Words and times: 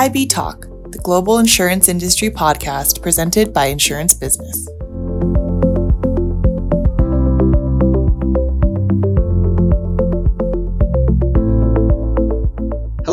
IB 0.00 0.28
Talk, 0.28 0.62
the 0.92 1.00
global 1.02 1.36
insurance 1.36 1.86
industry 1.86 2.30
podcast 2.30 3.02
presented 3.02 3.52
by 3.52 3.66
Insurance 3.66 4.14
Business. 4.14 4.66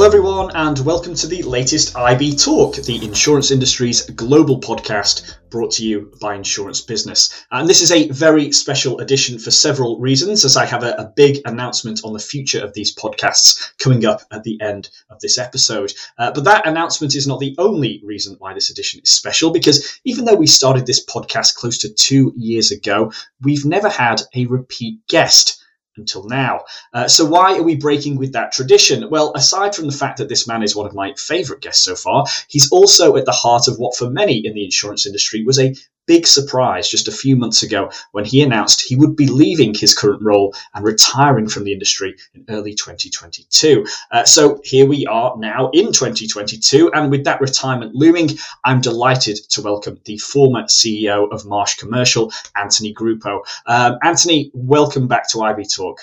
Everyone, 0.08 0.50
and 0.56 0.80
welcome 0.86 1.14
to 1.14 1.28
the 1.28 1.44
latest 1.44 1.94
IB 1.98 2.34
Talk, 2.38 2.78
the 2.78 3.04
insurance 3.04 3.52
industry's 3.52 4.10
global 4.12 4.58
podcast 4.58 5.36
brought 5.50 5.70
to 5.70 5.86
you 5.86 6.10
by 6.22 6.34
Insurance 6.34 6.80
Business. 6.80 7.46
And 7.52 7.68
this 7.68 7.82
is 7.82 7.92
a 7.92 8.08
very 8.08 8.54
special 8.54 9.00
edition 9.00 9.38
for 9.38 9.52
several 9.52 10.00
reasons, 10.00 10.46
as 10.46 10.56
I 10.56 10.66
have 10.66 10.82
a, 10.82 10.94
a 10.94 11.12
big 11.18 11.42
announcement 11.44 12.06
on 12.06 12.14
the 12.14 12.20
future 12.20 12.64
of 12.64 12.74
these 12.74 12.96
podcasts 12.96 13.78
coming 13.80 14.06
up 14.06 14.22
at 14.32 14.44
the 14.44 14.58
end 14.62 14.90
of 15.10 15.20
this 15.20 15.38
episode. 15.38 15.94
Uh, 16.18 16.32
but 16.32 16.46
that 16.46 16.66
announcement 16.66 17.14
is 17.14 17.28
not 17.28 17.42
the 17.42 17.54
only 17.58 18.02
reason 18.02 18.38
why 18.40 18.54
this 18.54 18.70
edition 18.70 19.02
is 19.04 19.12
special, 19.12 19.52
because 19.52 20.00
even 20.06 20.24
though 20.24 20.36
we 20.36 20.48
started 20.48 20.86
this 20.86 21.06
podcast 21.06 21.56
close 21.56 21.78
to 21.80 21.94
two 21.94 22.32
years 22.38 22.72
ago, 22.72 23.12
we've 23.42 23.66
never 23.66 23.90
had 23.90 24.22
a 24.34 24.46
repeat 24.46 25.06
guest 25.10 25.62
until 25.98 26.28
now. 26.28 26.64
Uh, 26.94 27.08
so, 27.08 27.26
why 27.26 27.58
are 27.58 27.64
we 27.64 27.76
breaking 27.76 28.18
with 28.18 28.34
that 28.34 28.52
tradition? 28.52 29.10
Well, 29.10 29.32
aside 29.36 29.76
from 29.76 29.88
the 29.88 29.98
fact 29.98 30.18
that 30.18 30.30
this 30.30 30.48
man 30.48 30.64
is 30.64 30.76
one 30.76 30.88
of 30.88 30.96
my 30.96 31.14
favourite 31.18 31.62
guests 31.62 31.84
so 31.84 31.96
far, 31.96 32.26
he's 32.48 32.72
also 32.72 33.16
at 33.18 33.26
the 33.26 33.32
heart 33.32 33.68
of 33.68 33.78
what, 33.78 33.96
for 33.96 34.10
many 34.10 34.46
in 34.46 34.54
the 34.54 34.64
insurance 34.64 35.06
industry, 35.06 35.44
was 35.44 35.60
a 35.60 35.76
big 36.08 36.26
surprise 36.26 36.90
just 36.90 37.08
a 37.08 37.12
few 37.12 37.36
months 37.36 37.62
ago 37.62 37.92
when 38.14 38.26
he 38.26 38.42
announced 38.42 38.82
he 38.82 38.96
would 38.96 39.16
be 39.16 39.28
leaving 39.28 39.74
his 39.74 39.94
current 39.94 40.22
role 40.24 40.56
and 40.74 40.84
retiring 40.84 41.48
from 41.48 41.66
the 41.66 41.74
industry 41.74 42.16
in 42.34 42.44
early 42.50 42.74
2022. 42.74 43.86
Uh, 44.12 44.24
so 44.24 44.60
here 44.64 44.88
we 44.88 45.06
are 45.06 45.36
now 45.38 45.70
in 45.72 45.88
2022, 45.88 46.92
and 46.94 47.12
with 47.12 47.26
that 47.26 47.42
retirement 47.42 47.94
looming, 47.94 48.30
I'm 48.64 48.82
delighted 48.82 49.38
to 49.50 49.62
welcome 49.62 50.00
the 50.06 50.18
former 50.18 50.64
CEO 50.64 51.32
of 51.32 51.46
Marsh 51.46 51.76
Commercial, 51.76 52.32
Anthony 52.56 52.94
Gruppo. 52.94 53.42
Um, 53.66 53.98
Anthony, 54.02 54.50
welcome 54.54 55.08
back 55.08 55.30
to 55.32 55.42
IB 55.42 55.66
Talk. 55.66 56.00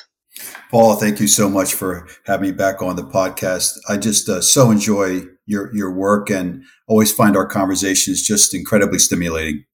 Paul, 0.71 0.97
thank 0.97 1.21
you 1.21 1.29
so 1.29 1.49
much 1.49 1.75
for 1.75 2.07
having 2.27 2.51
me 2.51 2.53
back 2.53 2.83
on 2.83 2.97
the 2.97 3.05
podcast. 3.05 3.71
I 3.89 3.97
just 3.97 4.29
uh, 4.29 4.41
so 4.41 4.71
enjoy 4.71 5.23
your 5.47 5.75
your 5.75 5.93
work 5.93 6.31
and 6.31 6.65
always 6.89 7.13
find 7.13 7.37
our 7.37 7.47
conversations 7.47 8.23
just 8.23 8.53
incredibly 8.53 8.99
stimulating. 8.99 9.65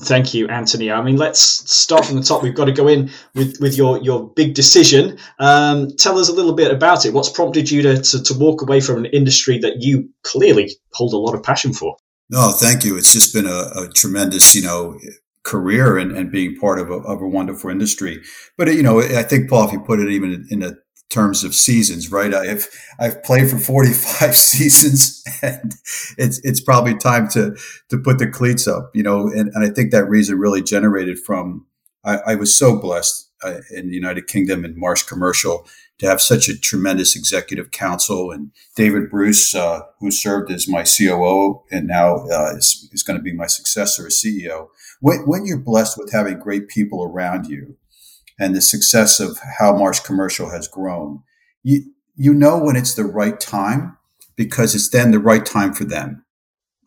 Thank 0.00 0.32
you, 0.32 0.46
Anthony. 0.46 0.92
I 0.92 1.02
mean, 1.02 1.16
let's 1.16 1.40
start 1.40 2.04
from 2.04 2.16
the 2.16 2.22
top. 2.22 2.42
We've 2.42 2.54
got 2.54 2.66
to 2.66 2.72
go 2.72 2.86
in 2.86 3.10
with, 3.34 3.56
with 3.60 3.76
your, 3.76 3.98
your 3.98 4.28
big 4.28 4.54
decision. 4.54 5.18
Um, 5.40 5.90
tell 5.96 6.18
us 6.18 6.28
a 6.28 6.32
little 6.32 6.52
bit 6.52 6.70
about 6.70 7.04
it. 7.04 7.12
What's 7.12 7.30
prompted 7.30 7.68
you 7.68 7.82
to, 7.82 8.00
to, 8.00 8.22
to 8.22 8.34
walk 8.38 8.62
away 8.62 8.80
from 8.80 8.98
an 8.98 9.06
industry 9.06 9.58
that 9.58 9.82
you 9.82 10.08
clearly 10.22 10.70
hold 10.92 11.12
a 11.14 11.16
lot 11.16 11.34
of 11.34 11.42
passion 11.42 11.72
for? 11.72 11.96
No, 12.30 12.52
thank 12.52 12.84
you. 12.84 12.96
It's 12.96 13.12
just 13.12 13.34
been 13.34 13.46
a, 13.46 13.70
a 13.74 13.88
tremendous, 13.92 14.54
you 14.54 14.62
know, 14.62 14.96
career 15.42 15.98
and, 15.98 16.12
and 16.12 16.30
being 16.30 16.54
part 16.56 16.78
of 16.78 16.90
a, 16.90 16.98
of 16.98 17.20
a 17.20 17.26
wonderful 17.26 17.68
industry. 17.68 18.22
But, 18.56 18.72
you 18.74 18.84
know, 18.84 19.00
I 19.00 19.24
think, 19.24 19.50
Paul, 19.50 19.66
if 19.66 19.72
you 19.72 19.80
put 19.80 19.98
it 19.98 20.10
even 20.10 20.46
in 20.50 20.62
a 20.62 20.74
terms 21.10 21.44
of 21.44 21.54
seasons, 21.54 22.10
right? 22.10 22.34
I've 22.34 22.68
I've 22.98 23.22
played 23.22 23.48
for 23.50 23.58
45 23.58 24.36
seasons 24.36 25.22
and 25.42 25.74
it's 26.16 26.40
it's 26.44 26.60
probably 26.60 26.96
time 26.96 27.28
to 27.30 27.56
to 27.88 27.98
put 27.98 28.18
the 28.18 28.28
cleats 28.28 28.66
up, 28.66 28.90
you 28.94 29.02
know, 29.02 29.28
and, 29.28 29.50
and 29.54 29.64
I 29.64 29.70
think 29.70 29.90
that 29.92 30.08
reason 30.08 30.38
really 30.38 30.62
generated 30.62 31.18
from 31.18 31.66
I, 32.04 32.18
I 32.26 32.34
was 32.34 32.54
so 32.54 32.78
blessed 32.78 33.30
uh, 33.42 33.60
in 33.70 33.88
the 33.88 33.94
United 33.94 34.26
Kingdom 34.26 34.64
and 34.64 34.76
Marsh 34.76 35.02
Commercial 35.02 35.66
to 35.98 36.06
have 36.06 36.20
such 36.20 36.48
a 36.48 36.58
tremendous 36.58 37.16
executive 37.16 37.70
council 37.70 38.30
and 38.30 38.52
David 38.76 39.10
Bruce, 39.10 39.54
uh, 39.54 39.80
who 39.98 40.10
served 40.10 40.50
as 40.50 40.68
my 40.68 40.84
COO 40.84 41.62
and 41.70 41.88
now 41.88 42.26
uh, 42.28 42.54
is, 42.56 42.88
is 42.92 43.02
going 43.02 43.18
to 43.18 43.22
be 43.22 43.32
my 43.32 43.46
successor 43.46 44.06
as 44.06 44.22
CEO. 44.24 44.68
When, 45.00 45.26
when 45.26 45.44
you're 45.44 45.58
blessed 45.58 45.98
with 45.98 46.12
having 46.12 46.38
great 46.38 46.68
people 46.68 47.02
around 47.02 47.46
you, 47.46 47.76
and 48.38 48.54
the 48.54 48.60
success 48.60 49.20
of 49.20 49.38
how 49.58 49.76
Marsh 49.76 50.00
Commercial 50.00 50.50
has 50.50 50.68
grown, 50.68 51.22
you 51.62 51.92
you 52.16 52.34
know 52.34 52.58
when 52.58 52.76
it's 52.76 52.94
the 52.94 53.04
right 53.04 53.38
time 53.38 53.96
because 54.36 54.74
it's 54.74 54.88
then 54.88 55.10
the 55.10 55.18
right 55.18 55.44
time 55.44 55.72
for 55.72 55.84
them. 55.84 56.24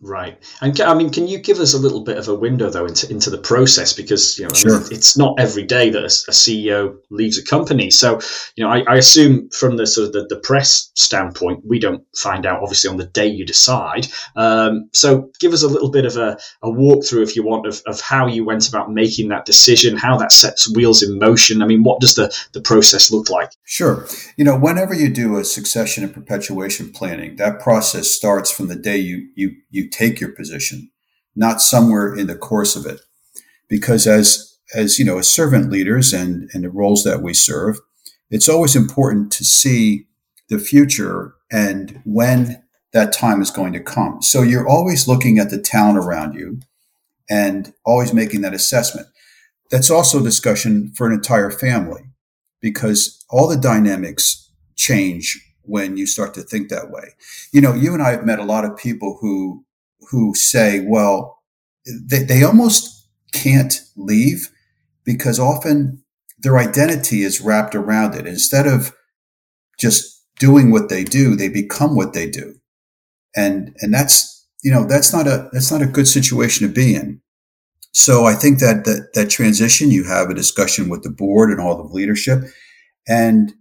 Right, 0.03 0.35
and 0.61 0.81
I 0.81 0.95
mean, 0.95 1.11
can 1.11 1.27
you 1.27 1.37
give 1.37 1.59
us 1.59 1.75
a 1.75 1.77
little 1.77 2.03
bit 2.03 2.17
of 2.17 2.27
a 2.27 2.33
window 2.33 2.71
though 2.71 2.87
into, 2.87 3.07
into 3.11 3.29
the 3.29 3.37
process 3.37 3.93
because 3.93 4.39
you 4.39 4.47
know 4.47 4.53
sure. 4.53 4.77
I 4.77 4.79
mean, 4.79 4.87
it's 4.91 5.15
not 5.15 5.39
every 5.39 5.61
day 5.61 5.91
that 5.91 6.01
a, 6.01 6.05
a, 6.05 6.33
CEO 6.33 6.97
leaves 7.11 7.37
a 7.37 7.45
company. 7.45 7.91
So 7.91 8.19
you 8.55 8.63
know, 8.63 8.71
I, 8.71 8.79
I, 8.87 8.95
assume 8.95 9.51
from 9.51 9.77
the 9.77 9.85
sort 9.85 10.07
of 10.07 10.13
the, 10.13 10.25
the, 10.27 10.41
press 10.41 10.89
standpoint, 10.95 11.63
we 11.67 11.77
don't 11.77 12.03
find 12.15 12.47
out 12.47 12.63
obviously 12.63 12.89
on 12.89 12.97
the 12.97 13.05
day 13.05 13.27
you 13.27 13.45
decide. 13.45 14.07
Um, 14.35 14.89
so 14.91 15.29
give 15.39 15.53
us 15.53 15.61
a 15.61 15.67
little 15.67 15.91
bit 15.91 16.05
of 16.05 16.17
a, 16.17 16.39
a 16.63 16.67
walkthrough, 16.67 17.21
if 17.21 17.35
you 17.35 17.43
want, 17.43 17.67
of, 17.67 17.83
of 17.85 18.01
how 18.01 18.25
you 18.25 18.43
went 18.43 18.67
about 18.67 18.91
making 18.91 19.29
that 19.29 19.45
decision, 19.45 19.97
how 19.97 20.17
that 20.17 20.31
sets 20.31 20.73
wheels 20.75 21.03
in 21.03 21.19
motion. 21.19 21.61
I 21.61 21.67
mean, 21.67 21.83
what 21.83 22.01
does 22.01 22.15
the 22.15 22.35
the 22.53 22.61
process 22.61 23.11
look 23.11 23.29
like? 23.29 23.51
Sure, 23.65 24.07
you 24.35 24.45
know, 24.45 24.57
whenever 24.57 24.95
you 24.95 25.09
do 25.09 25.37
a 25.37 25.45
succession 25.45 26.03
and 26.03 26.11
perpetuation 26.11 26.91
planning, 26.91 27.35
that 27.35 27.59
process 27.59 28.09
starts 28.09 28.49
from 28.49 28.67
the 28.67 28.75
day 28.75 28.97
you 28.97 29.29
you 29.35 29.57
you 29.69 29.90
take 29.91 30.19
your 30.19 30.31
position, 30.31 30.89
not 31.35 31.61
somewhere 31.61 32.15
in 32.15 32.27
the 32.27 32.35
course 32.35 32.75
of 32.75 32.85
it. 32.85 33.01
Because 33.67 34.07
as, 34.07 34.57
as, 34.75 34.99
you 34.99 35.05
know, 35.05 35.17
as 35.17 35.27
servant 35.27 35.71
leaders 35.71 36.13
and, 36.13 36.49
and 36.53 36.63
the 36.63 36.69
roles 36.69 37.03
that 37.03 37.21
we 37.21 37.33
serve, 37.33 37.77
it's 38.29 38.49
always 38.49 38.75
important 38.75 39.31
to 39.33 39.43
see 39.43 40.07
the 40.49 40.59
future 40.59 41.33
and 41.51 42.01
when 42.05 42.63
that 42.93 43.13
time 43.13 43.41
is 43.41 43.51
going 43.51 43.73
to 43.73 43.79
come. 43.79 44.21
So 44.21 44.41
you're 44.41 44.67
always 44.67 45.07
looking 45.07 45.39
at 45.39 45.49
the 45.49 45.61
town 45.61 45.97
around 45.97 46.33
you 46.33 46.59
and 47.29 47.73
always 47.85 48.13
making 48.13 48.41
that 48.41 48.53
assessment. 48.53 49.07
That's 49.69 49.89
also 49.89 50.19
a 50.19 50.23
discussion 50.23 50.91
for 50.95 51.07
an 51.07 51.13
entire 51.13 51.49
family 51.49 52.03
because 52.59 53.23
all 53.29 53.47
the 53.47 53.57
dynamics 53.57 54.51
change 54.75 55.39
when 55.63 55.95
you 55.95 56.05
start 56.05 56.33
to 56.33 56.41
think 56.41 56.69
that 56.69 56.91
way. 56.91 57.15
You 57.53 57.61
know, 57.61 57.73
you 57.73 57.93
and 57.93 58.01
I 58.01 58.11
have 58.11 58.25
met 58.25 58.39
a 58.39 58.43
lot 58.43 58.65
of 58.65 58.75
people 58.75 59.17
who 59.21 59.65
who 60.09 60.33
say, 60.35 60.85
well, 60.87 61.41
they, 61.85 62.23
they 62.23 62.43
almost 62.43 63.07
can't 63.33 63.81
leave 63.95 64.49
because 65.05 65.39
often 65.39 66.03
their 66.39 66.57
identity 66.57 67.21
is 67.21 67.41
wrapped 67.41 67.75
around 67.75 68.15
it. 68.15 68.27
Instead 68.27 68.67
of 68.67 68.93
just 69.79 70.23
doing 70.39 70.71
what 70.71 70.89
they 70.89 71.03
do, 71.03 71.35
they 71.35 71.49
become 71.49 71.95
what 71.95 72.13
they 72.13 72.29
do. 72.29 72.55
And, 73.35 73.75
and 73.79 73.93
that's, 73.93 74.47
you 74.63 74.71
know, 74.71 74.85
that's 74.85 75.13
not 75.13 75.27
a, 75.27 75.49
that's 75.53 75.71
not 75.71 75.81
a 75.81 75.87
good 75.87 76.07
situation 76.07 76.67
to 76.67 76.73
be 76.73 76.95
in. 76.95 77.21
So 77.93 78.25
I 78.25 78.33
think 78.33 78.59
that, 78.59 78.85
that, 78.85 79.13
that 79.13 79.29
transition, 79.29 79.91
you 79.91 80.05
have 80.05 80.29
a 80.29 80.35
discussion 80.35 80.89
with 80.89 81.03
the 81.03 81.09
board 81.09 81.51
and 81.51 81.59
all 81.59 81.77
the 81.77 81.93
leadership 81.93 82.43
and 83.07 83.53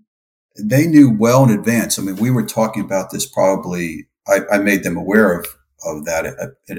they 0.59 0.87
knew 0.87 1.17
well 1.17 1.45
in 1.45 1.51
advance. 1.51 1.99
I 1.99 2.03
mean, 2.03 2.17
we 2.17 2.31
were 2.31 2.45
talking 2.45 2.85
about 2.85 3.11
this 3.11 3.27
probably, 3.27 4.09
I, 4.27 4.41
I 4.53 4.59
made 4.59 4.85
them 4.85 4.97
aware 4.97 5.39
of 5.39 5.47
of 5.85 6.05
that 6.05 6.27
uh, 6.27 6.75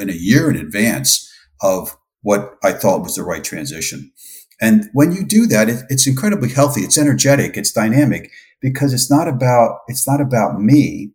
in 0.00 0.10
a 0.10 0.14
year 0.14 0.50
in 0.50 0.56
advance 0.56 1.30
of 1.62 1.96
what 2.22 2.56
I 2.62 2.72
thought 2.72 3.02
was 3.02 3.14
the 3.14 3.22
right 3.22 3.44
transition. 3.44 4.12
And 4.60 4.88
when 4.92 5.12
you 5.12 5.24
do 5.24 5.46
that, 5.46 5.68
it, 5.68 5.84
it's 5.88 6.06
incredibly 6.06 6.48
healthy. 6.48 6.80
It's 6.80 6.98
energetic. 6.98 7.56
It's 7.56 7.72
dynamic 7.72 8.30
because 8.60 8.92
it's 8.92 9.10
not 9.10 9.28
about, 9.28 9.80
it's 9.86 10.08
not 10.08 10.20
about 10.20 10.60
me. 10.60 11.12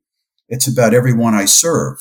It's 0.47 0.67
about 0.67 0.93
everyone 0.93 1.33
I 1.33 1.45
serve. 1.45 1.97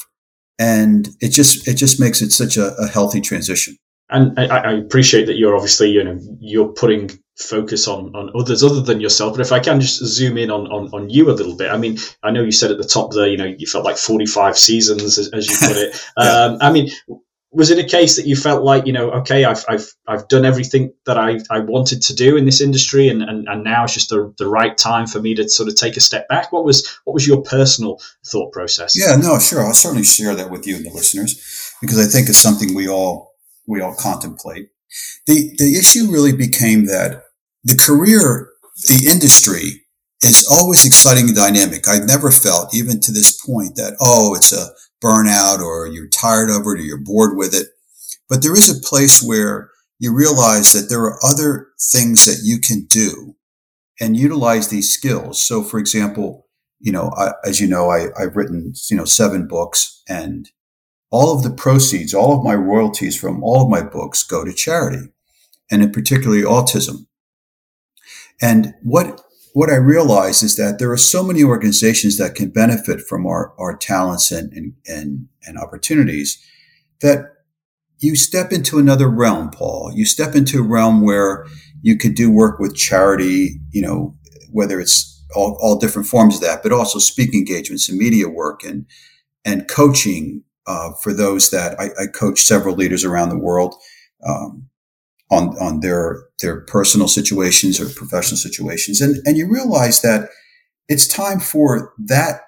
And 0.59 1.09
it 1.21 1.31
just, 1.31 1.67
it 1.67 1.75
just 1.75 1.99
makes 1.99 2.21
it 2.21 2.31
such 2.31 2.57
a, 2.57 2.75
a 2.77 2.87
healthy 2.87 3.21
transition. 3.21 3.77
And 4.11 4.39
I, 4.39 4.47
I, 4.47 4.73
appreciate 4.73 5.27
that 5.27 5.37
you're 5.37 5.55
obviously, 5.55 5.89
you 5.89 6.03
know, 6.03 6.19
you're 6.41 6.69
putting 6.69 7.11
focus 7.43 7.89
on, 7.89 8.15
on 8.15 8.31
others 8.39 8.63
other 8.63 8.81
than 8.81 9.01
yourself. 9.01 9.37
But 9.37 9.47
if 9.47 9.53
I 9.53 9.61
can 9.61 9.81
just 9.81 10.05
zoom 10.05 10.39
in 10.39 10.51
on, 10.51 10.67
on, 10.67 10.89
on 10.93 11.11
you 11.11 11.31
a 11.31 11.33
little 11.33 11.57
bit, 11.57 11.71
I 11.71 11.77
mean, 11.77 11.99
I 12.23 12.31
know 12.31 12.43
you 12.43 12.53
said 12.53 12.71
at 12.71 12.79
the 12.79 12.85
top 12.85 13.13
there, 13.13 13.29
you 13.29 13.37
know, 13.37 13.47
you 13.47 13.67
felt 13.67 13.85
like 13.85 13.97
45 13.97 14.59
seasons, 14.59 15.19
as, 15.19 15.29
as 15.29 15.49
you 15.49 15.69
put 15.69 15.77
it. 15.77 16.09
yeah. 16.19 16.45
um, 16.45 16.59
I 16.61 16.71
mean, 16.73 16.91
was 17.53 17.71
it 17.71 17.85
a 17.85 17.89
case 17.89 18.17
that 18.17 18.27
you 18.27 18.37
felt 18.37 18.63
like, 18.63 18.87
you 18.87 18.93
know, 18.93 19.11
okay, 19.11 19.45
I've, 19.45 19.65
I've, 19.69 19.93
I've 20.07 20.29
done 20.29 20.45
everything 20.45 20.93
that 21.07 21.19
I, 21.19 21.41
I 21.51 21.61
wanted 21.61 22.03
to 22.03 22.15
do 22.15 22.37
in 22.37 22.45
this 22.45 22.61
industry 22.61 23.09
and, 23.09 23.23
and, 23.23 23.49
and 23.49 23.65
now 23.65 23.85
it's 23.85 23.95
just 23.95 24.11
the, 24.11 24.33
the 24.39 24.47
right 24.47 24.77
time 24.79 25.09
for 25.09 25.21
me 25.21 25.35
to 25.35 25.49
sort 25.49 25.69
of 25.69 25.75
take 25.75 25.97
a 25.97 26.01
step 26.01 26.29
back? 26.29 26.53
What 26.53 26.65
was, 26.65 26.87
what 27.05 27.15
was 27.15 27.27
your 27.27 27.43
personal 27.43 28.01
thought 28.25 28.53
process? 28.53 28.97
Yeah, 28.97 29.17
no, 29.17 29.39
sure. 29.41 29.65
I'll 29.65 29.73
certainly 29.73 30.05
share 30.05 30.37
that 30.37 30.51
with 30.51 30.67
you 30.67 30.77
and 30.77 30.87
the 30.87 30.91
listeners 30.91 31.75
because 31.81 31.99
I 31.99 32.09
think 32.09 32.29
it's 32.29 32.39
something 32.39 32.73
we 32.73 32.89
all, 32.89 33.35
we 33.67 33.81
all 33.81 33.95
contemplate. 33.95 34.69
The, 35.27 35.53
the 35.59 35.77
issue 35.77 36.11
really 36.11 36.33
became 36.33 36.87
that 36.87 37.25
the 37.65 37.77
career, 37.77 38.51
the 38.89 39.09
industry 39.11 39.85
is 40.23 40.47
always 40.51 40.87
exciting 40.87 41.29
and 41.29 41.37
dynamic. 41.37 41.89
I've 41.89 42.07
never 42.07 42.31
felt, 42.31 42.75
even 42.75 43.01
to 43.01 43.13
this 43.13 43.41
point, 43.45 43.77
that, 43.77 43.97
oh, 44.01 44.35
it's 44.35 44.53
a 44.53 44.69
burnout 45.03 45.61
or 45.61 45.87
you're 45.87 46.09
tired 46.09 46.51
of 46.51 46.63
it 46.63 46.67
or 46.67 46.77
you're 46.77 46.99
bored 46.99 47.37
with 47.37 47.55
it. 47.55 47.69
But 48.29 48.43
there 48.43 48.55
is 48.55 48.69
a 48.69 48.87
place 48.87 49.23
where 49.23 49.71
you 49.99 50.15
realize 50.15 50.73
that 50.73 50.89
there 50.89 51.03
are 51.03 51.19
other 51.25 51.69
things 51.81 52.27
that 52.27 52.41
you 52.43 52.59
can 52.59 52.87
do 52.87 53.37
and 54.01 54.17
utilize 54.17 54.69
these 54.69 54.93
skills. 54.93 55.45
So, 55.45 55.63
for 55.63 55.79
example, 55.79 56.47
you 56.79 56.93
know, 56.93 57.13
I, 57.17 57.33
as 57.45 57.61
you 57.61 57.69
know, 57.69 57.91
I, 57.91 58.09
I've 58.19 58.37
written, 58.37 58.73
you 58.91 58.97
know, 58.97 59.05
seven 59.05 59.47
books 59.47 60.03
and 60.09 60.51
all 61.11 61.35
of 61.35 61.43
the 61.43 61.51
proceeds, 61.51 62.15
all 62.15 62.37
of 62.37 62.45
my 62.45 62.55
royalties 62.55 63.19
from 63.19 63.43
all 63.43 63.63
of 63.63 63.69
my 63.69 63.83
books 63.83 64.23
go 64.23 64.45
to 64.45 64.53
charity 64.53 65.09
and 65.71 65.83
in 65.83 65.93
particularly 65.93 66.43
autism. 66.43 67.07
And 68.41 68.75
what, 68.83 69.21
what 69.53 69.71
I 69.71 69.77
realize 69.77 70.43
is 70.43 70.57
that 70.57 70.79
there 70.79 70.91
are 70.91 70.97
so 70.97 71.23
many 71.23 71.43
organizations 71.43 72.17
that 72.19 72.35
can 72.35 72.51
benefit 72.51 73.01
from 73.01 73.27
our, 73.27 73.53
our 73.59 73.77
talents 73.77 74.31
and, 74.31 74.53
and, 74.53 74.75
and, 74.87 75.29
and 75.47 75.59
opportunities 75.59 76.43
that 77.01 77.33
you 77.99 78.17
step 78.17 78.53
into 78.53 78.79
another 78.79 79.09
realm, 79.09 79.51
Paul. 79.51 79.93
You 79.95 80.05
step 80.05 80.35
into 80.35 80.61
a 80.61 80.67
realm 80.67 81.03
where 81.03 81.47
you 81.83 81.97
could 81.97 82.15
do 82.15 82.31
work 82.31 82.59
with 82.59 82.77
charity, 82.77 83.61
you 83.71 83.83
know, 83.83 84.17
whether 84.51 84.81
it's 84.81 85.23
all, 85.35 85.59
all 85.61 85.79
different 85.79 86.09
forms 86.09 86.37
of 86.37 86.41
that, 86.43 86.63
but 86.63 86.73
also 86.73 86.99
speaking 86.99 87.41
engagements 87.41 87.89
and 87.89 87.99
media 87.99 88.29
work 88.29 88.65
and, 88.65 88.87
and 89.45 89.69
coaching 89.69 90.43
uh, 90.67 90.93
for 91.03 91.13
those 91.13 91.51
that 91.51 91.79
I, 91.81 91.87
I, 92.01 92.07
coach 92.07 92.41
several 92.41 92.75
leaders 92.75 93.05
around 93.05 93.31
the 93.31 93.39
world 93.39 93.75
um, 94.27 94.69
on 95.31 95.57
on 95.59 95.81
their 95.81 96.25
their 96.41 96.61
personal 96.63 97.09
situations 97.09 97.81
or 97.81 97.89
professional 97.89 98.37
situations, 98.37 99.01
and 99.01 99.17
and 99.27 99.37
you 99.37 99.51
realize 99.51 100.01
that 100.03 100.29
it's 100.89 101.07
time 101.07 101.41
for 101.41 101.93
that 101.99 102.43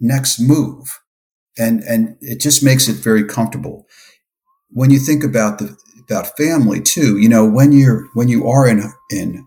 next 0.00 0.40
move, 0.40 1.00
and 1.58 1.80
and 1.82 2.16
it 2.20 2.40
just 2.40 2.62
makes 2.62 2.88
it 2.88 2.96
very 2.96 3.24
comfortable 3.24 3.86
when 4.70 4.90
you 4.90 4.98
think 4.98 5.24
about 5.24 5.58
the 5.58 5.76
about 6.02 6.36
family 6.36 6.80
too. 6.80 7.18
You 7.18 7.28
know, 7.28 7.46
when 7.46 7.72
you're 7.72 8.08
when 8.14 8.28
you 8.28 8.48
are 8.48 8.66
in 8.66 8.82
in 9.10 9.46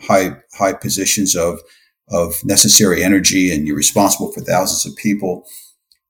high 0.00 0.36
high 0.54 0.72
positions 0.72 1.34
of 1.34 1.60
of 2.10 2.44
necessary 2.44 3.02
energy 3.02 3.52
and 3.54 3.66
you're 3.66 3.76
responsible 3.76 4.32
for 4.32 4.40
thousands 4.40 4.84
of 4.84 4.96
people. 4.96 5.46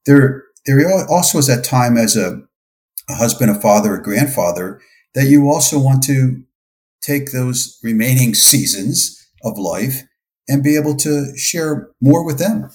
There, 0.07 0.45
there 0.67 0.81
also 1.09 1.39
is 1.39 1.47
that 1.47 1.63
time 1.63 1.97
as 1.97 2.17
a, 2.17 2.41
a 3.09 3.15
husband, 3.15 3.51
a 3.51 3.61
father, 3.61 3.95
a 3.95 4.03
grandfather 4.03 4.81
that 5.15 5.27
you 5.27 5.49
also 5.49 5.79
want 5.79 6.03
to 6.05 6.43
take 7.03 7.33
those 7.33 7.79
remaining 7.83 8.35
seasons 8.51 9.17
of 9.43 9.59
life 9.59 10.03
and 10.49 10.63
be 10.63 10.77
able 10.77 10.97
to 10.97 11.37
share 11.37 11.91
more 12.01 12.25
with 12.25 12.39
them. 12.39 12.71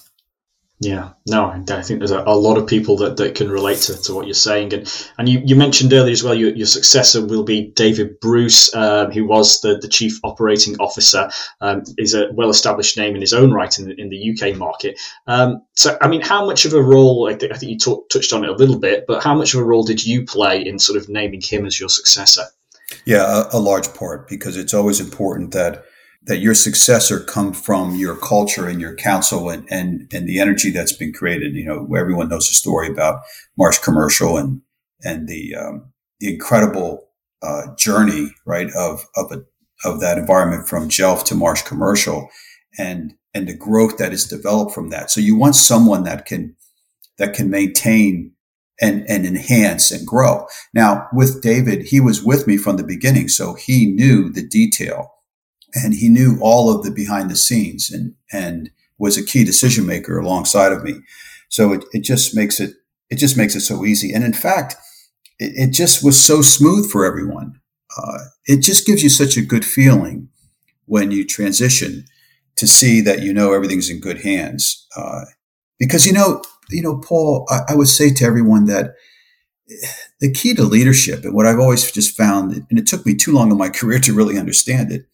Yeah, 0.81 1.12
no, 1.25 1.45
I 1.45 1.81
think 1.83 2.00
there's 2.00 2.12
a, 2.12 2.19
a, 2.19 2.36
lot 2.36 2.57
of 2.57 2.68
people 2.68 2.98
that, 2.98 3.16
that 3.16 3.36
can 3.36 3.50
relate 3.50 3.77
to, 3.83 4.01
to 4.04 4.13
what 4.13 4.27
you're 4.27 4.33
saying. 4.33 4.74
And 4.74 5.10
and 5.18 5.30
you, 5.30 5.42
you 5.45 5.56
mentioned 5.56 5.94
earlier 5.94 6.12
as 6.12 6.22
well, 6.22 6.36
your, 6.36 6.54
your 6.54 6.68
successor 6.68 7.25
will 7.25 7.44
be 7.44 7.68
David 7.72 8.19
Bruce, 8.19 8.75
um, 8.75 9.10
who 9.12 9.25
was 9.25 9.62
the, 9.62 9.77
the 9.77 9.88
chief 9.88 10.19
operating 10.25 10.75
officer, 10.80 11.30
um, 11.62 11.83
is 11.98 12.13
a 12.13 12.30
well 12.33 12.50
established 12.50 12.98
name 12.98 13.16
in 13.16 13.22
his 13.22 13.31
own 13.31 13.54
right 13.54 13.80
in 13.80 13.86
the, 13.86 13.95
in 14.01 14.10
the 14.10 14.31
UK 14.31 14.57
market. 14.57 15.00
Um, 15.27 15.63
so, 15.75 15.98
I 16.01 16.10
mean, 16.10 16.22
how 16.22 16.45
much 16.45 16.66
of 16.66 16.74
a 16.74 16.81
role, 16.81 17.30
I 17.31 17.36
think, 17.36 17.54
I 17.54 17.57
think 17.57 17.72
you 17.72 17.80
talk, 17.80 18.10
touched 18.10 18.33
on 18.33 18.44
it 18.44 18.50
a 18.50 18.56
little 18.56 18.77
bit, 18.77 19.06
but 19.07 19.24
how 19.24 19.33
much 19.33 19.54
of 19.54 19.62
a 19.62 19.63
role 19.63 19.83
did 19.83 20.06
you 20.06 20.25
play 20.25 20.62
in 20.62 20.77
sort 20.77 21.01
of 21.01 21.07
naming 21.07 21.42
him 21.42 21.66
as 21.66 21.80
your 21.80 21.89
successor? 21.89 22.44
Yeah, 23.06 23.45
a, 23.54 23.57
a 23.57 23.60
large 23.60 23.94
part, 23.94 24.27
because 24.27 24.57
it's 24.57 24.74
always 24.74 25.00
important 25.00 25.54
that 25.54 25.86
that 26.25 26.39
your 26.39 26.56
successor 26.56 27.19
come 27.19 27.54
from 27.54 27.95
your 27.95 28.16
culture 28.16 28.68
and 28.68 28.81
your 28.81 28.95
council 28.95 29.50
and, 29.50 29.68
and, 29.69 30.12
and 30.12 30.27
the 30.27 30.39
energy 30.39 30.72
that's 30.72 30.95
been 30.95 31.13
created. 31.13 31.54
You 31.54 31.66
know, 31.66 31.95
everyone 31.95 32.30
knows 32.30 32.48
the 32.48 32.56
story 32.56 32.88
about 32.89 33.22
Marsh 33.57 33.77
Commercial 33.80 34.38
and, 34.38 34.62
and 35.04 35.27
the, 35.27 35.56
um, 35.56 35.94
the 36.19 36.33
incredible, 36.33 37.10
uh, 37.44 37.75
journey, 37.75 38.30
right, 38.45 38.72
of, 38.75 39.06
of 39.16 39.31
a, 39.31 39.44
of 39.88 40.00
that 40.00 40.18
environment 40.18 40.68
from 40.68 40.89
Jelf 40.89 41.24
to 41.25 41.36
Marsh 41.36 41.62
Commercial 41.62 42.30
and, 42.80 43.13
and 43.36 43.48
the 43.48 43.56
growth 43.56 43.98
that 43.98 44.13
is 44.13 44.25
developed 44.25 44.74
from 44.74 44.89
that. 44.89 45.12
So 45.12 45.22
you 45.22 45.36
want 45.36 45.56
someone 45.56 46.06
that 46.06 46.25
can, 46.25 46.56
that 47.19 47.36
can 47.36 47.51
maintain 47.51 48.31
and, 48.81 49.06
and 49.07 49.25
enhance 49.25 49.92
and 49.92 50.07
grow. 50.07 50.48
Now 50.74 51.07
with 51.13 51.42
David, 51.42 51.83
he 51.83 52.00
was 52.00 52.24
with 52.24 52.48
me 52.48 52.57
from 52.57 52.77
the 52.77 52.83
beginning. 52.83 53.27
So 53.27 53.54
he 53.54 53.86
knew 53.86 54.31
the 54.31 54.45
detail 54.45 55.14
and 55.75 55.94
he 55.94 56.10
knew 56.10 56.38
all 56.42 56.74
of 56.74 56.83
the 56.83 56.92
behind 56.92 57.30
the 57.30 57.36
scenes 57.36 57.92
and 57.92 58.16
and 58.31 58.69
was 58.98 59.18
a 59.18 59.25
key 59.25 59.44
decision 59.44 59.86
maker 59.86 60.18
alongside 60.18 60.72
of 60.72 60.83
me. 60.83 61.01
So 61.50 61.74
it, 61.74 61.86
it 61.92 62.04
just 62.04 62.36
makes 62.36 62.60
it 62.60 62.75
it 63.10 63.18
just 63.18 63.38
makes 63.38 63.56
it 63.56 63.62
so 63.62 63.86
easy. 63.86 64.13
And 64.13 64.24
in 64.24 64.33
fact, 64.33 64.75
it, 65.39 65.54
it 65.56 65.72
just 65.72 66.04
was 66.04 66.19
so 66.19 66.42
smooth 66.42 66.89
for 66.89 67.06
everyone. 67.06 67.60
Uh, 67.98 68.19
it 68.45 68.62
just 68.62 68.86
gives 68.86 69.04
you 69.04 69.10
such 69.10 69.38
a 69.38 69.42
good 69.42 69.66
feeling 69.66 70.30
when 70.86 71.12
you 71.12 71.25
transition 71.25 72.06
to 72.57 72.68
see 72.68 73.01
that 73.01 73.22
you 73.22 73.33
know 73.33 73.54
everything's 73.54 73.89
in 73.89 74.00
good 74.00 74.22
hands. 74.22 74.88
Uh, 74.95 75.25
because 75.77 76.06
you 76.06 76.13
know, 76.13 76.42
you 76.69 76.81
know, 76.81 76.98
Paul, 76.98 77.45
I, 77.50 77.74
I 77.74 77.75
would 77.75 77.89
say 77.89 78.12
to 78.12 78.25
everyone 78.25 78.66
that 78.66 78.95
the 80.19 80.31
key 80.31 80.54
to 80.54 80.63
leadership 80.63 81.24
and 81.24 81.33
what 81.33 81.45
I've 81.45 81.60
always 81.60 81.92
just 81.92 82.16
found, 82.16 82.66
and 82.69 82.80
it 82.80 82.88
took 82.88 83.06
me 83.06 83.16
too 83.16 83.31
long 83.33 83.51
in 83.51 83.57
my 83.57 83.69
career 83.80 84.00
to 84.00 84.13
really 84.13 84.38
understand 84.38 84.92
it, 84.92 85.06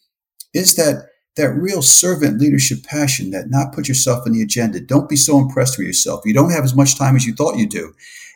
is 0.53 0.75
that 0.75 1.07
that 1.38 1.53
real 1.53 1.81
servant 1.81 2.39
leadership 2.39 2.83
passion 2.83 3.31
that 3.31 3.50
not 3.50 3.74
put 3.74 3.88
yourself 3.88 4.25
on 4.25 4.33
the 4.33 4.42
agenda. 4.42 4.80
Don't 4.81 5.09
be 5.09 5.15
so 5.15 5.39
impressed 5.39 5.77
with 5.77 5.88
yourself. 5.88 6.21
You 6.25 6.33
don't 6.33 6.51
have 6.51 6.63
as 6.63 6.75
much 6.75 6.98
time 6.98 7.15
as 7.15 7.25
you 7.25 7.33
thought 7.33 7.57
you 7.57 7.68
do. 7.68 7.94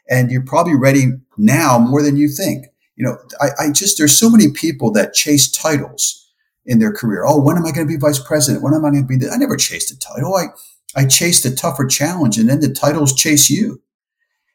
And 0.10 0.32
you're 0.32 0.46
probably 0.46 0.76
ready 0.76 1.12
now 1.38 1.78
more 1.78 2.02
than 2.02 2.16
you 2.16 2.30
think. 2.30 2.68
You 2.96 3.06
know, 3.06 3.18
I, 3.42 3.66
I 3.66 3.72
just, 3.72 3.98
there's 3.98 4.18
so 4.18 4.30
many 4.30 4.52
people 4.52 4.92
that 4.94 5.14
chase 5.14 5.52
titles 5.52 6.32
in 6.66 6.80
their 6.80 6.94
career. 6.94 7.26
Oh, 7.28 7.42
when 7.42 7.58
am 7.58 7.66
I 7.66 7.72
going 7.72 7.86
to 7.86 7.94
be 7.94 8.00
vice 8.00 8.20
president? 8.20 8.64
When 8.64 8.74
am 8.74 8.86
I 8.86 8.92
going 8.92 9.04
to 9.04 9.08
be? 9.08 9.18
The, 9.18 9.30
I 9.30 9.38
never 9.38 9.58
chased 9.58 9.92
a 9.92 10.00
title. 10.00 10.34
I, 10.36 10.48
I 10.96 11.06
chased 11.06 11.46
a 11.46 11.54
tougher 11.54 11.86
challenge 11.86 12.38
and 12.38 12.50
then 12.50 12.62
the 12.62 12.74
titles 12.74 13.14
chase 13.14 13.50
you. 13.50 13.82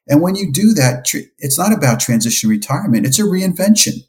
And 0.09 0.23
when 0.23 0.35
you 0.35 0.51
do 0.51 0.73
that, 0.75 1.13
it's 1.39 1.59
not 1.59 1.73
about 1.73 2.01
transition 2.01 2.49
retirement. 2.49 3.07
It's 3.07 3.19
a 3.19 3.23
reinvention. 3.23 4.07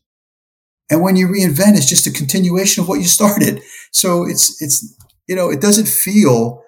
And 0.92 1.02
when 1.02 1.16
you 1.16 1.28
reinvent, 1.28 1.78
it's 1.78 1.90
just 1.90 2.06
a 2.06 2.12
continuation 2.12 2.84
of 2.84 2.90
what 2.90 3.00
you 3.00 3.06
started. 3.06 3.62
So 3.92 4.28
it's, 4.28 4.62
it's, 4.62 4.96
you 5.28 5.36
know, 5.36 5.50
it 5.50 5.62
doesn't 5.62 5.88
feel 5.88 6.64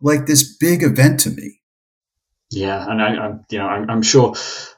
like 0.00 0.26
this 0.26 0.56
big 0.56 0.82
event 0.82 1.20
to 1.20 1.30
me. 1.30 1.60
Yeah, 2.50 2.88
and 2.88 3.02
I, 3.02 3.26
am 3.26 3.44
you 3.50 3.58
know, 3.58 3.66
I'm, 3.66 3.90
I'm 3.90 4.02
sure 4.02 4.34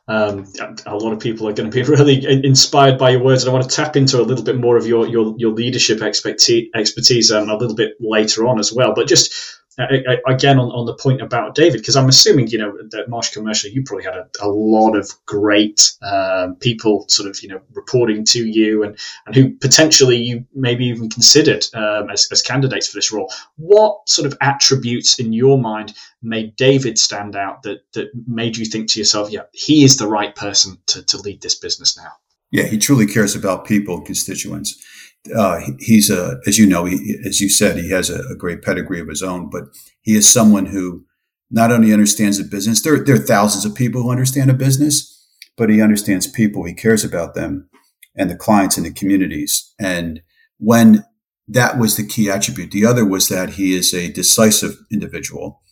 um, 0.09 0.47
a 0.87 0.97
lot 0.97 1.13
of 1.13 1.21
people 1.21 1.47
are 1.49 1.53
going 1.53 1.71
to 1.71 1.75
be 1.75 1.83
really 1.89 2.45
inspired 2.45 2.99
by 2.99 3.11
your 3.11 3.23
words, 3.23 3.45
and 3.45 3.51
I 3.51 3.53
want 3.53 3.69
to 3.69 3.77
tap 3.77 3.95
into 3.95 4.21
a 4.21 4.25
little 4.25 4.45
bit 4.45 4.57
more 4.57 4.77
of 4.77 4.87
your 4.87 5.07
your, 5.07 5.35
your 5.37 5.53
leadership 5.53 6.01
expertise, 6.01 6.71
expertise 6.75 7.31
um, 7.31 7.51
a 7.51 7.57
little 7.57 7.77
bit 7.77 7.93
later 8.01 8.47
on 8.47 8.59
as 8.59 8.73
well. 8.73 8.95
But 8.95 9.07
just 9.07 9.58
again 9.79 10.59
on, 10.59 10.71
on 10.71 10.87
the 10.87 10.95
point 10.95 11.23
about 11.23 11.55
David, 11.55 11.79
because 11.79 11.97
I'm 11.97 12.09
assuming 12.09 12.49
you 12.49 12.59
know 12.59 12.77
that 12.91 13.09
Marsh 13.09 13.31
Commercial, 13.31 13.71
you 13.71 13.83
probably 13.83 14.05
had 14.05 14.15
a, 14.15 14.29
a 14.41 14.49
lot 14.49 14.97
of 14.97 15.11
great 15.27 15.93
um, 16.03 16.57
people 16.57 17.07
sort 17.09 17.29
of 17.29 17.41
you 17.43 17.49
know 17.49 17.61
reporting 17.73 18.25
to 18.27 18.47
you, 18.47 18.83
and 18.83 18.99
and 19.27 19.35
who 19.35 19.51
potentially 19.51 20.17
you 20.17 20.45
maybe 20.55 20.87
even 20.87 21.09
considered 21.09 21.67
um, 21.75 22.11
as, 22.11 22.29
as 22.33 22.43
candidates 22.43 22.89
for 22.89 22.99
this 22.99 23.13
role. 23.13 23.33
What 23.57 24.09
sort 24.09 24.27
of 24.27 24.37
attributes 24.41 25.19
in 25.19 25.33
your 25.33 25.59
mind 25.59 25.95
made 26.23 26.57
David 26.57 26.99
stand 26.99 27.37
out 27.37 27.63
that 27.63 27.83
that 27.95 28.11
made 28.27 28.57
you 28.57 28.65
think 28.65 28.91
to 28.91 29.01
yourself, 29.01 29.31
yeah, 29.31 29.43
he 29.53 29.85
is 29.85 29.97
the 29.97 30.09
right 30.09 30.35
person 30.35 30.79
to, 30.87 31.05
to 31.05 31.19
lead 31.19 31.41
this 31.41 31.55
business 31.55 31.97
now? 31.97 32.13
Yeah, 32.51 32.65
he 32.65 32.79
truly 32.79 33.07
cares 33.07 33.37
about 33.37 33.67
people, 33.67 34.01
constituents 34.01 34.83
uh, 35.35 35.61
he's 35.79 36.11
a, 36.11 36.41
as 36.47 36.59
you 36.59 36.67
know, 36.67 36.85
he, 36.85 37.17
as 37.27 37.41
you 37.41 37.49
said, 37.49 37.77
he 37.77 37.91
has 37.91 38.11
a, 38.11 38.21
a, 38.31 38.37
great 38.37 38.63
pedigree 38.63 39.01
of 39.01 39.09
his 39.09 39.23
own, 39.23 39.51
but 39.51 39.65
he 40.01 40.15
is 40.15 40.31
someone 40.31 40.67
who 40.67 41.05
not 41.51 41.73
only 41.73 41.93
understands 41.93 42.39
the 42.39 42.45
business, 42.45 42.83
there, 42.83 43.03
there 43.03 43.17
are 43.17 43.19
thousands 43.19 43.65
of 43.65 43.75
people 43.75 44.03
who 44.03 44.11
understand 44.11 44.51
a 44.51 44.55
business, 44.55 45.15
but 45.57 45.71
he 45.71 45.83
understands 45.83 46.27
people. 46.27 46.65
He 46.65 46.75
cares 46.75 47.05
about 47.05 47.35
them 47.35 47.69
and 48.17 48.31
the 48.31 48.37
clients 48.37 48.77
and 48.77 48.87
the 48.87 48.93
communities. 48.93 49.75
And 49.79 50.23
when 50.59 51.05
that 51.47 51.79
was 51.79 51.97
the 51.97 52.07
key 52.07 52.31
attribute, 52.31 52.71
the 52.71 52.87
other 52.87 53.05
was 53.05 53.29
that 53.29 53.51
he 53.51 53.75
is 53.75 53.93
a 53.95 54.11
decisive 54.13 54.77
individual. 54.91 55.63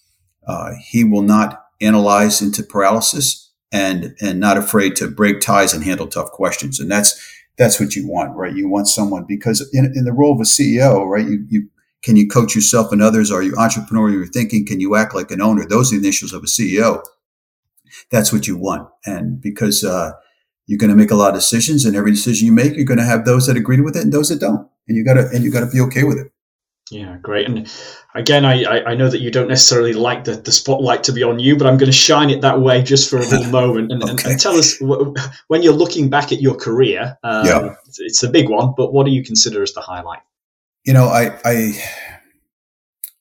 Uh, 0.47 0.73
he 0.88 1.05
will 1.05 1.23
not 1.23 1.65
analyze 1.81 2.41
into 2.41 2.62
paralysis 2.62 3.53
and, 3.73 4.15
and 4.21 4.41
not 4.41 4.57
afraid 4.57 4.97
to 4.97 5.11
break 5.11 5.41
ties 5.41 5.75
and 5.75 5.85
handle 5.85 6.07
tough 6.07 6.31
questions. 6.31 6.81
And 6.81 6.91
that's, 6.91 7.36
that's 7.59 7.81
what 7.81 7.97
you 7.97 8.07
want, 8.07 8.37
right? 8.37 8.55
You 8.55 8.69
want 8.69 8.89
someone 8.89 9.25
because 9.27 9.69
in, 9.73 9.87
in 9.95 10.05
the 10.05 10.13
role 10.13 10.35
of 10.35 10.41
a 10.41 10.45
CEO, 10.45 11.07
right? 11.07 11.27
You, 11.27 11.45
you 11.49 11.69
can 12.03 12.17
you 12.17 12.29
coach 12.29 12.55
yourself 12.55 12.93
and 12.93 13.03
others? 13.03 13.31
Are 13.31 13.43
you 13.43 13.53
entrepreneurial? 13.53 14.13
You're 14.13 14.27
thinking, 14.27 14.67
can 14.67 14.81
you 14.81 14.95
act 14.95 15.15
like 15.15 15.31
an 15.31 15.41
owner? 15.41 15.67
Those 15.67 15.93
are 15.93 15.97
the 15.97 16.07
initials 16.07 16.33
of 16.33 16.43
a 16.43 16.47
CEO. 16.47 17.03
That's 18.11 18.33
what 18.33 18.47
you 18.47 18.57
want. 18.57 18.89
And 19.07 19.41
because, 19.41 19.83
uh, 19.83 20.13
you're 20.67 20.79
going 20.79 20.91
to 20.91 20.97
make 20.97 21.11
a 21.11 21.17
lot 21.17 21.31
of 21.31 21.37
decisions 21.37 21.85
and 21.85 21.97
every 21.97 22.11
decision 22.11 22.47
you 22.47 22.53
make, 22.53 22.75
you're 22.75 22.85
going 22.85 22.99
to 22.99 23.05
have 23.05 23.25
those 23.25 23.47
that 23.47 23.57
agree 23.57 23.81
with 23.81 23.97
it 23.97 24.03
and 24.03 24.13
those 24.13 24.29
that 24.29 24.41
don't. 24.41 24.69
And 24.89 24.97
you 24.97 25.05
gotta, 25.05 25.29
and 25.33 25.43
you 25.43 25.51
gotta 25.51 25.67
be 25.67 25.81
okay 25.81 26.05
with 26.05 26.19
it. 26.19 26.33
Yeah, 26.90 27.16
great. 27.21 27.49
And 27.49 27.69
again, 28.14 28.45
I, 28.45 28.62
I 28.85 28.95
know 28.95 29.09
that 29.09 29.19
you 29.19 29.33
don't 29.33 29.49
necessarily 29.49 29.93
like 29.93 30.23
the, 30.23 30.37
the 30.37 30.52
spotlight 30.52 31.02
to 31.05 31.12
be 31.12 31.25
on 31.25 31.40
you, 31.40 31.57
but 31.57 31.66
I'm 31.66 31.78
going 31.78 31.90
to 31.90 31.97
shine 31.97 32.31
it 32.31 32.43
that 32.43 32.61
way 32.61 32.81
just 32.81 33.11
for 33.11 33.16
a 33.16 33.26
little 33.26 33.45
moment 33.50 33.90
and, 33.90 34.02
okay. 34.05 34.11
and, 34.11 34.26
and, 34.26 34.40
tell 34.40 34.57
us 34.57 34.81
when 35.49 35.62
you're 35.62 35.73
looking 35.73 36.09
back 36.09 36.31
at 36.31 36.40
your 36.40 36.55
career. 36.55 37.19
Um, 37.25 37.47
yeah. 37.47 37.75
it's 37.99 38.23
a 38.23 38.28
big 38.28 38.49
one, 38.49 38.73
but 38.76 38.93
what 38.93 39.05
do 39.05 39.11
you 39.11 39.25
consider 39.25 39.62
as 39.62 39.73
the 39.73 39.81
highlight? 39.81 40.21
You 40.85 40.93
know, 40.93 41.07
I, 41.07 41.37
I 41.45 41.83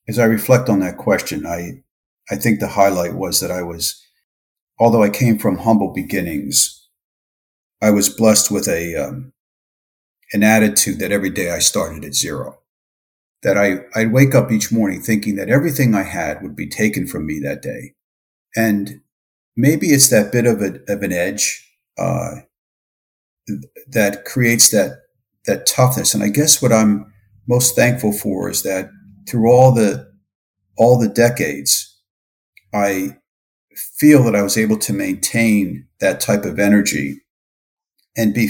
as 0.07 0.19
I 0.19 0.25
reflect 0.25 0.69
on 0.69 0.79
that 0.81 0.97
question, 0.97 1.45
I 1.45 1.81
I 2.29 2.35
think 2.35 2.59
the 2.59 2.69
highlight 2.69 3.15
was 3.15 3.39
that 3.39 3.51
I 3.51 3.61
was, 3.61 4.01
although 4.79 5.03
I 5.03 5.09
came 5.09 5.37
from 5.37 5.59
humble 5.59 5.93
beginnings, 5.93 6.87
I 7.81 7.91
was 7.91 8.09
blessed 8.09 8.51
with 8.51 8.67
a 8.67 8.95
um, 8.95 9.33
an 10.33 10.43
attitude 10.43 10.99
that 10.99 11.11
every 11.11 11.29
day 11.29 11.51
I 11.51 11.59
started 11.59 12.03
at 12.03 12.13
zero. 12.13 12.59
That 13.45 13.57
I, 13.57 13.77
I'd 13.95 14.11
wake 14.11 14.35
up 14.35 14.51
each 14.51 14.71
morning 14.71 15.01
thinking 15.01 15.35
that 15.35 15.49
everything 15.49 15.93
I 15.93 16.03
had 16.03 16.41
would 16.41 16.55
be 16.55 16.67
taken 16.67 17.05
from 17.07 17.25
me 17.27 17.39
that 17.43 17.61
day. 17.61 17.93
And 18.55 19.01
maybe 19.55 19.87
it's 19.87 20.09
that 20.09 20.31
bit 20.31 20.47
of, 20.47 20.61
a, 20.61 20.79
of 20.91 21.03
an 21.03 21.13
edge 21.13 21.65
uh, 21.97 22.37
that 23.87 24.25
creates 24.25 24.71
that 24.71 24.97
that 25.45 25.67
toughness. 25.67 26.13
And 26.13 26.23
I 26.23 26.29
guess 26.29 26.61
what 26.61 26.73
I'm 26.73 27.13
most 27.47 27.75
thankful 27.75 28.11
for 28.11 28.49
is 28.49 28.63
that 28.63 28.89
through 29.29 29.51
all 29.51 29.71
the 29.71 30.11
all 30.77 30.99
the 30.99 31.07
decades, 31.07 31.95
I 32.73 33.17
feel 33.75 34.23
that 34.23 34.35
I 34.35 34.41
was 34.41 34.57
able 34.57 34.77
to 34.79 34.93
maintain 34.93 35.87
that 35.99 36.19
type 36.19 36.45
of 36.45 36.59
energy 36.59 37.21
and 38.17 38.33
be 38.33 38.49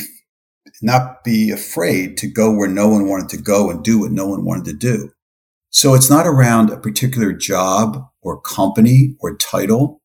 not 0.85 1.23
be 1.23 1.49
afraid 1.49 2.15
to 2.15 2.27
go 2.27 2.53
where 2.53 2.69
no 2.69 2.87
one 2.87 3.09
wanted 3.09 3.27
to 3.29 3.41
go 3.41 3.71
and 3.71 3.83
do 3.83 3.99
what 3.99 4.11
no 4.11 4.27
one 4.27 4.45
wanted 4.45 4.65
to 4.65 4.73
do. 4.73 5.09
So 5.71 5.95
it's 5.95 6.11
not 6.11 6.27
around 6.27 6.69
a 6.69 6.79
particular 6.79 7.33
job 7.33 8.05
or 8.21 8.39
company 8.39 9.15
or 9.19 9.35
title. 9.35 9.99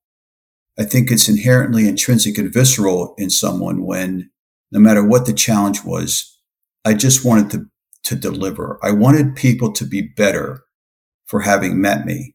I 0.78 0.84
think 0.84 1.10
it's 1.10 1.28
inherently 1.28 1.86
intrinsic 1.86 2.38
and 2.38 2.52
visceral 2.52 3.14
in 3.18 3.28
someone 3.28 3.84
when 3.84 4.30
no 4.72 4.80
matter 4.80 5.04
what 5.04 5.26
the 5.26 5.34
challenge 5.34 5.84
was, 5.84 6.38
I 6.86 6.94
just 6.94 7.26
wanted 7.26 7.50
to, 7.50 7.66
to 8.04 8.16
deliver. 8.16 8.78
I 8.82 8.92
wanted 8.92 9.36
people 9.36 9.72
to 9.74 9.84
be 9.84 10.00
better 10.00 10.62
for 11.26 11.40
having 11.40 11.78
met 11.78 12.06
me. 12.06 12.34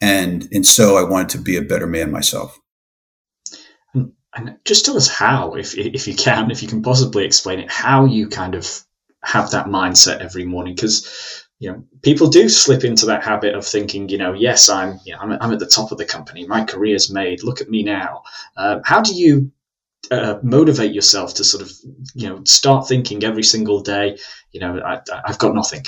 And, 0.00 0.48
and 0.52 0.64
so 0.64 0.96
I 0.96 1.02
wanted 1.02 1.28
to 1.30 1.38
be 1.38 1.56
a 1.56 1.62
better 1.62 1.86
man 1.86 2.10
myself. 2.10 2.58
And 4.34 4.56
just 4.64 4.84
tell 4.84 4.96
us 4.96 5.08
how, 5.08 5.54
if 5.54 5.76
if 5.76 6.08
you 6.08 6.14
can, 6.14 6.50
if 6.50 6.62
you 6.62 6.68
can 6.68 6.82
possibly 6.82 7.24
explain 7.24 7.60
it, 7.60 7.70
how 7.70 8.06
you 8.06 8.28
kind 8.28 8.54
of 8.54 8.84
have 9.22 9.50
that 9.50 9.66
mindset 9.66 10.20
every 10.20 10.44
morning, 10.44 10.74
because 10.74 11.46
you 11.58 11.70
know 11.70 11.84
people 12.02 12.28
do 12.28 12.48
slip 12.48 12.82
into 12.82 13.06
that 13.06 13.22
habit 13.22 13.54
of 13.54 13.66
thinking, 13.66 14.08
you 14.08 14.18
know, 14.18 14.32
yes, 14.32 14.68
I'm, 14.68 14.98
you 15.04 15.12
know, 15.12 15.20
I'm, 15.20 15.32
I'm 15.32 15.52
at 15.52 15.58
the 15.58 15.66
top 15.66 15.92
of 15.92 15.98
the 15.98 16.04
company, 16.04 16.46
my 16.46 16.64
career's 16.64 17.12
made, 17.12 17.44
look 17.44 17.60
at 17.60 17.68
me 17.68 17.82
now. 17.82 18.22
Uh, 18.56 18.80
how 18.84 19.02
do 19.02 19.14
you 19.14 19.52
uh, 20.10 20.38
motivate 20.42 20.92
yourself 20.92 21.34
to 21.34 21.44
sort 21.44 21.62
of, 21.62 21.70
you 22.14 22.28
know, 22.28 22.42
start 22.44 22.88
thinking 22.88 23.22
every 23.22 23.44
single 23.44 23.80
day, 23.80 24.18
you 24.50 24.60
know, 24.60 24.80
I, 24.84 25.00
I've 25.24 25.38
got 25.38 25.54
nothing. 25.54 25.84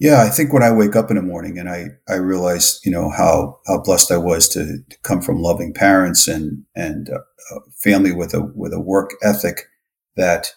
Yeah, 0.00 0.22
I 0.22 0.30
think 0.30 0.50
when 0.50 0.62
I 0.62 0.72
wake 0.72 0.96
up 0.96 1.10
in 1.10 1.16
the 1.16 1.22
morning 1.22 1.58
and 1.58 1.68
I, 1.68 1.88
I 2.08 2.14
realize, 2.14 2.80
you 2.84 2.90
know, 2.90 3.10
how, 3.10 3.58
how 3.66 3.82
blessed 3.82 4.10
I 4.10 4.16
was 4.16 4.48
to, 4.48 4.78
to 4.78 4.98
come 5.02 5.20
from 5.20 5.42
loving 5.42 5.74
parents 5.74 6.26
and, 6.26 6.64
and 6.74 7.10
a 7.10 7.60
family 7.84 8.10
with 8.10 8.32
a, 8.32 8.40
with 8.54 8.72
a 8.72 8.80
work 8.80 9.10
ethic 9.22 9.66
that 10.16 10.52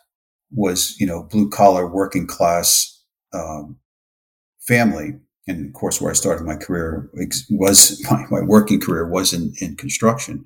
was, 0.50 0.96
you 0.98 1.06
know, 1.06 1.24
blue 1.24 1.50
collar 1.50 1.86
working 1.86 2.26
class, 2.26 3.04
um, 3.34 3.78
family. 4.62 5.20
And 5.46 5.68
of 5.68 5.74
course, 5.74 6.00
where 6.00 6.12
I 6.12 6.16
started 6.16 6.46
my 6.46 6.56
career 6.56 7.10
was 7.50 8.02
my, 8.12 8.26
my 8.32 8.42
working 8.42 8.80
career 8.80 9.10
was 9.10 9.34
in, 9.34 9.54
in 9.60 9.76
construction. 9.76 10.46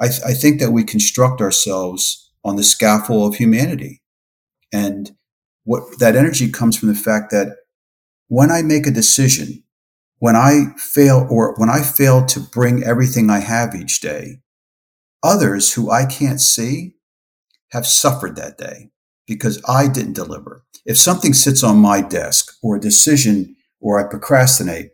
I, 0.00 0.08
th- 0.08 0.22
I 0.26 0.32
think 0.32 0.58
that 0.58 0.72
we 0.72 0.82
construct 0.82 1.40
ourselves 1.40 2.28
on 2.44 2.56
the 2.56 2.64
scaffold 2.64 3.32
of 3.32 3.38
humanity. 3.38 4.02
And 4.72 5.12
what 5.62 6.00
that 6.00 6.16
energy 6.16 6.50
comes 6.50 6.76
from 6.76 6.88
the 6.88 6.94
fact 6.94 7.30
that 7.30 7.56
when 8.28 8.50
I 8.50 8.62
make 8.62 8.86
a 8.86 8.90
decision, 8.90 9.62
when 10.18 10.36
I 10.36 10.74
fail 10.78 11.26
or 11.30 11.54
when 11.56 11.68
I 11.68 11.82
fail 11.82 12.24
to 12.26 12.40
bring 12.40 12.82
everything 12.82 13.30
I 13.30 13.40
have 13.40 13.74
each 13.74 14.00
day, 14.00 14.40
others 15.22 15.72
who 15.72 15.90
I 15.90 16.06
can't 16.06 16.40
see 16.40 16.94
have 17.72 17.86
suffered 17.86 18.36
that 18.36 18.58
day 18.58 18.90
because 19.26 19.60
I 19.68 19.88
didn't 19.88 20.14
deliver. 20.14 20.64
If 20.84 20.98
something 20.98 21.34
sits 21.34 21.62
on 21.64 21.78
my 21.78 22.00
desk 22.00 22.56
or 22.62 22.76
a 22.76 22.80
decision 22.80 23.56
or 23.80 23.98
I 23.98 24.08
procrastinate, 24.08 24.90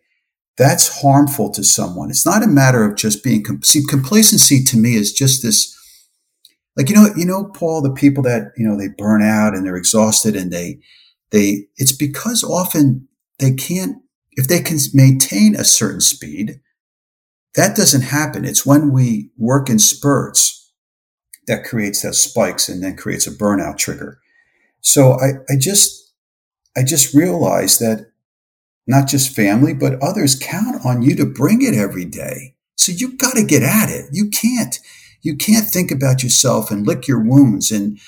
that's 0.57 1.03
harmful 1.03 1.51
to 1.53 1.65
someone. 1.65 2.11
It's 2.11 2.27
not 2.27 2.43
a 2.43 2.49
matter 2.49 2.85
of 2.85 2.97
just 2.97 3.23
being, 3.23 3.45
see, 3.63 3.83
complacency 3.89 4.63
to 4.65 4.77
me 4.77 4.95
is 4.95 5.13
just 5.13 5.43
this, 5.43 5.77
like, 6.77 6.89
you 6.89 6.95
know, 6.95 7.09
you 7.17 7.27
know, 7.27 7.45
Paul, 7.55 7.83
the 7.83 7.93
people 7.93 8.23
that, 8.25 8.53
you 8.57 8.67
know, 8.67 8.77
they 8.77 8.89
burn 8.97 9.23
out 9.23 9.55
and 9.55 9.65
they're 9.65 9.77
exhausted 9.77 10.35
and 10.37 10.51
they, 10.51 10.79
they, 11.31 11.67
it's 11.77 11.93
because 11.93 12.43
often 12.43 13.09
they 13.43 13.53
can't, 13.53 13.97
if 14.33 14.49
they 14.49 14.61
can 14.61 14.79
maintain 14.95 15.55
a 15.55 15.65
certain 15.65 16.01
speed, 16.01 16.61
that 17.55 17.77
doesn't 17.77 18.03
happen. 18.03 18.45
It's 18.45 18.65
when 18.65 18.93
we 18.93 19.31
work 19.37 19.69
in 19.69 19.79
spurts 19.79 20.73
that 21.47 21.65
creates 21.65 22.03
those 22.03 22.23
spikes 22.23 22.69
and 22.69 22.83
then 22.83 22.97
creates 22.97 23.27
a 23.27 23.31
burnout 23.31 23.77
trigger. 23.77 24.21
So 24.81 25.21
I, 25.21 25.33
I 25.51 25.57
just, 25.59 26.15
I 26.77 26.83
just 26.85 27.15
realized 27.15 27.81
that 27.81 28.13
not 28.87 29.09
just 29.09 29.35
family, 29.35 29.75
but 29.75 30.03
others 30.03 30.39
count 30.39 30.85
on 30.85 31.03
you 31.03 31.15
to 31.17 31.27
bring 31.27 31.63
it 31.63 31.75
every 31.75 32.05
day. 32.05 32.55
So 32.77 32.93
you've 32.93 33.19
got 33.19 33.35
to 33.35 33.45
get 33.45 33.63
at 33.63 33.91
it. 33.91 34.07
You 34.13 34.31
can't, 34.31 34.79
you 35.21 35.37
can't 35.37 35.69
think 35.69 35.91
about 35.91 36.23
yourself 36.23 36.71
and 36.71 36.87
lick 36.87 37.07
your 37.07 37.21
wounds 37.21 37.71
and, 37.71 37.99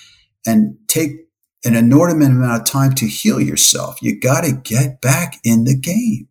and 0.46 0.76
take 0.88 1.23
an 1.64 1.75
inordinate 1.75 2.30
amount 2.30 2.61
of 2.61 2.66
time 2.66 2.94
to 2.97 3.06
heal 3.06 3.40
yourself. 3.40 4.02
You 4.02 4.18
got 4.21 4.44
to 4.44 4.52
get 4.52 5.00
back 5.00 5.38
in 5.44 5.64
the 5.64 5.76
game. 5.76 6.28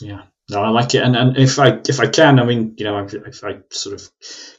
Yeah. 0.00 0.22
No, 0.50 0.62
I 0.62 0.68
like 0.68 0.94
it, 0.94 1.02
and, 1.02 1.16
and 1.16 1.38
if 1.38 1.58
I 1.58 1.80
if 1.88 2.00
I 2.00 2.06
can, 2.06 2.38
I 2.38 2.44
mean, 2.44 2.74
you 2.76 2.84
know, 2.84 2.98
if 2.98 3.42
I 3.42 3.60
sort 3.70 3.98
of 3.98 4.10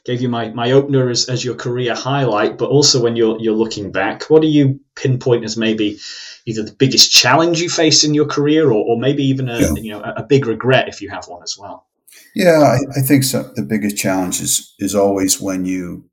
gave 0.04 0.20
you 0.20 0.28
my, 0.28 0.48
my 0.48 0.72
opener 0.72 1.08
as, 1.10 1.28
as 1.28 1.44
your 1.44 1.54
career 1.54 1.94
highlight, 1.94 2.58
but 2.58 2.70
also 2.70 3.00
when 3.00 3.14
you're 3.14 3.38
you're 3.38 3.54
looking 3.54 3.92
back, 3.92 4.24
what 4.24 4.42
do 4.42 4.48
you 4.48 4.80
pinpoint 4.96 5.44
as 5.44 5.56
maybe 5.56 6.00
either 6.44 6.64
the 6.64 6.72
biggest 6.72 7.12
challenge 7.12 7.60
you 7.60 7.68
faced 7.68 8.02
in 8.02 8.14
your 8.14 8.26
career, 8.26 8.66
or, 8.66 8.84
or 8.84 8.98
maybe 8.98 9.22
even 9.22 9.48
a 9.48 9.60
yeah. 9.60 9.74
you 9.76 9.92
know 9.92 10.00
a 10.00 10.24
big 10.24 10.46
regret 10.46 10.88
if 10.88 11.00
you 11.00 11.08
have 11.08 11.28
one 11.28 11.44
as 11.44 11.56
well? 11.56 11.86
Yeah, 12.34 12.58
I, 12.58 12.98
I 12.98 13.02
think 13.02 13.22
so. 13.22 13.44
The 13.54 13.62
biggest 13.62 13.96
challenge 13.96 14.40
is 14.40 14.74
is 14.80 14.92
always 14.92 15.40
when 15.40 15.66
you 15.66 16.10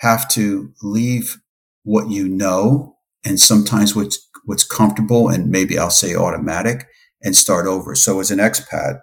have 0.00 0.28
to 0.32 0.70
leave 0.82 1.40
what 1.82 2.10
you 2.10 2.28
know 2.28 2.97
and 3.24 3.38
sometimes 3.38 3.94
what's 3.94 4.18
what's 4.44 4.64
comfortable 4.64 5.28
and 5.28 5.50
maybe 5.50 5.78
I'll 5.78 5.90
say 5.90 6.14
automatic 6.14 6.86
and 7.22 7.36
start 7.36 7.66
over. 7.66 7.94
So 7.94 8.20
as 8.20 8.30
an 8.30 8.38
expat, 8.38 9.00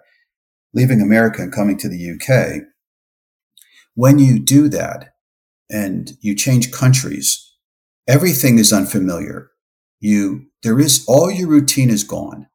leaving 0.74 1.00
America 1.00 1.42
and 1.42 1.52
coming 1.52 1.76
to 1.78 1.88
the 1.88 2.12
UK, 2.12 2.62
when 3.94 4.18
you 4.18 4.38
do 4.38 4.68
that 4.68 5.14
and 5.70 6.12
you 6.20 6.34
change 6.34 6.72
countries, 6.72 7.54
everything 8.08 8.58
is 8.58 8.72
unfamiliar. 8.72 9.50
You 10.00 10.46
there 10.62 10.78
is 10.78 11.04
all 11.08 11.30
your 11.30 11.48
routine 11.48 11.90
is 11.90 12.04
gone. 12.04 12.48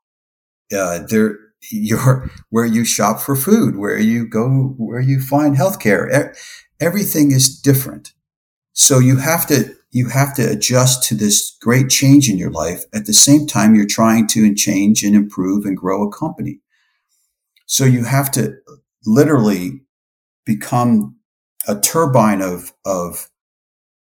Uh, 0.74 1.00
there 1.08 1.38
your 1.72 2.30
where 2.50 2.65
you 2.65 2.86
shop 2.86 3.20
for 3.20 3.36
food, 3.36 3.77
where 3.77 4.00
you 4.00 4.27
go, 4.27 4.74
where 4.77 5.00
you 5.01 5.20
find 5.20 5.56
healthcare. 5.56 6.36
Everything 6.80 7.32
is 7.32 7.60
different. 7.60 8.13
So 8.74 9.00
you 9.00 9.18
have 9.18 9.46
to 9.48 9.75
you 9.91 10.07
have 10.07 10.33
to 10.36 10.50
adjust 10.50 11.03
to 11.03 11.15
this 11.15 11.55
great 11.62 11.89
change 11.89 12.29
in 12.29 12.38
your 12.38 12.51
life. 12.51 12.83
At 12.93 13.05
the 13.05 13.13
same 13.13 13.45
time, 13.45 13.75
you're 13.75 13.86
trying 13.86 14.27
to 14.29 14.53
change 14.55 15.03
and 15.03 15.15
improve 15.15 15.65
and 15.65 15.77
grow 15.77 16.07
a 16.07 16.12
company. 16.12 16.60
So 17.65 17.86
you 17.86 18.05
have 18.05 18.31
to 18.31 18.55
literally 19.05 19.81
become 20.45 21.17
a 21.67 21.79
turbine 21.79 22.41
of, 22.41 22.71
of, 22.86 23.29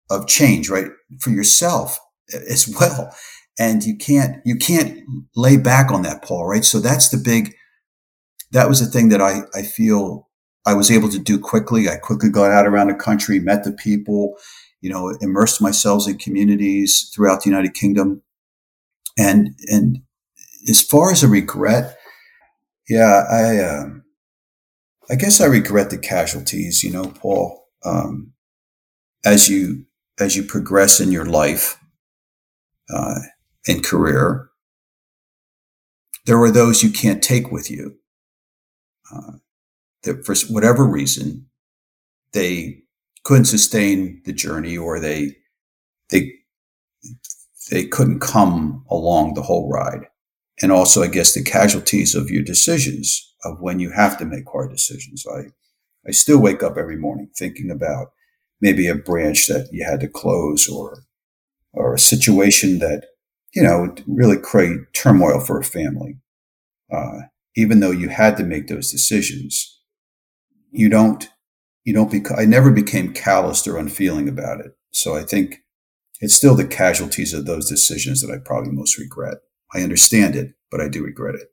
of 0.10 0.28
change, 0.28 0.70
right? 0.70 0.88
For 1.20 1.32
yourself 1.32 2.00
as 2.50 2.74
well. 2.80 3.14
And 3.60 3.84
you 3.84 3.98
can't, 3.98 4.38
you 4.46 4.56
can't 4.56 5.02
lay 5.36 5.58
back 5.58 5.92
on 5.92 6.04
that, 6.04 6.24
Paul, 6.24 6.46
right? 6.46 6.64
So 6.64 6.80
that's 6.80 7.10
the 7.10 7.18
big, 7.18 7.54
that 8.52 8.70
was 8.70 8.80
the 8.80 8.86
thing 8.86 9.10
that 9.10 9.22
I, 9.22 9.42
I 9.54 9.64
feel 9.64 10.30
I 10.66 10.74
was 10.76 10.92
able 10.92 11.10
to 11.10 11.20
do 11.20 11.40
quickly. 11.40 11.90
I 11.90 11.98
quickly 11.98 12.30
got 12.30 12.52
out 12.52 12.68
around 12.68 12.88
the 12.88 12.94
country, 12.96 13.40
met 13.40 13.64
the 13.64 13.74
people, 13.74 14.36
you 14.82 14.90
know, 14.90 15.10
immersed 15.22 15.62
myself 15.62 16.08
in 16.08 16.18
communities 16.18 17.12
throughout 17.14 17.44
the 17.44 17.50
United 17.50 17.74
Kingdom. 17.74 18.22
And, 19.18 19.56
and 19.68 20.02
as 20.70 20.82
far 20.82 21.12
as 21.12 21.24
a 21.24 21.28
regret, 21.28 21.98
yeah, 22.88 23.24
I, 23.30 23.58
uh, 23.58 23.90
I 25.10 25.16
guess 25.16 25.42
I 25.42 25.46
regret 25.46 25.90
the 25.90 25.98
casualties, 25.98 26.84
you 26.84 26.92
know, 26.92 27.06
Paul, 27.06 27.68
um, 27.84 28.34
as 29.26 29.50
you, 29.50 29.86
as 30.20 30.36
you 30.36 30.44
progress 30.44 31.00
in 31.00 31.12
your 31.12 31.26
life, 31.26 31.78
uh, 32.94 33.20
and 33.68 33.84
career, 33.84 34.50
there 36.26 36.40
are 36.42 36.52
those 36.52 36.84
you 36.84 36.90
can't 36.90 37.24
take 37.24 37.52
with 37.52 37.70
you. 37.70 37.96
Uh, 39.14 39.34
that 40.04 40.26
for 40.26 40.36
whatever 40.52 40.86
reason, 40.86 41.48
they 42.34 42.84
couldn't 43.24 43.46
sustain 43.46 44.22
the 44.26 44.34
journey 44.34 44.78
or 44.78 45.00
they 45.00 45.36
they 46.10 46.32
they 47.72 47.86
couldn't 47.86 48.20
come 48.20 48.86
along 48.90 49.34
the 49.34 49.44
whole 49.44 49.70
ride 49.70 50.08
and 50.62 50.72
also, 50.72 51.02
I 51.02 51.08
guess, 51.08 51.34
the 51.34 51.44
casualties 51.44 52.16
of 52.16 52.30
your 52.30 52.44
decisions 52.44 53.34
of 53.44 53.62
when 53.62 53.80
you 53.80 53.92
have 53.92 54.18
to 54.18 54.26
make 54.26 54.50
hard 54.52 54.72
decisions. 54.72 55.26
I, 55.26 55.52
I 56.08 56.12
still 56.12 56.40
wake 56.40 56.64
up 56.64 56.78
every 56.78 56.98
morning 56.98 57.30
thinking 57.36 57.72
about 57.72 58.12
maybe 58.62 58.88
a 58.88 58.96
branch 58.96 59.48
that 59.48 59.70
you 59.72 59.86
had 59.86 60.02
to 60.02 60.08
close 60.08 60.68
or, 60.68 61.04
or 61.72 61.94
a 61.94 62.00
situation 62.00 62.80
that, 62.80 63.06
you 63.54 63.64
know, 63.64 63.96
really 64.06 64.38
create 64.38 64.94
turmoil 64.94 65.40
for 65.40 65.60
a 65.60 65.64
family. 65.64 66.18
Uh, 66.92 67.22
even 67.56 67.80
though 67.80 67.92
you 67.92 68.10
had 68.10 68.36
to 68.38 68.44
make 68.44 68.68
those 68.68 68.92
decisions, 68.92 69.80
you 70.72 70.90
don't, 70.90 71.30
you 71.84 71.94
don't 71.94 72.14
I 72.38 72.46
never 72.46 72.72
became 72.72 73.14
calloused 73.14 73.68
or 73.68 73.78
unfeeling 73.78 74.28
about 74.28 74.60
it. 74.60 74.72
So 74.92 75.16
I 75.16 75.24
think 75.24 75.64
it's 76.20 76.36
still 76.36 76.56
the 76.56 76.68
casualties 76.68 77.34
of 77.34 77.46
those 77.46 77.70
decisions 77.70 78.22
that 78.22 78.34
I 78.34 78.38
probably 78.38 78.72
most 78.72 78.98
regret. 78.98 79.38
I 79.74 79.82
understand 79.82 80.36
it, 80.36 80.54
but 80.72 80.82
I 80.82 80.88
do 80.88 81.04
regret 81.04 81.36
it. 81.36 81.52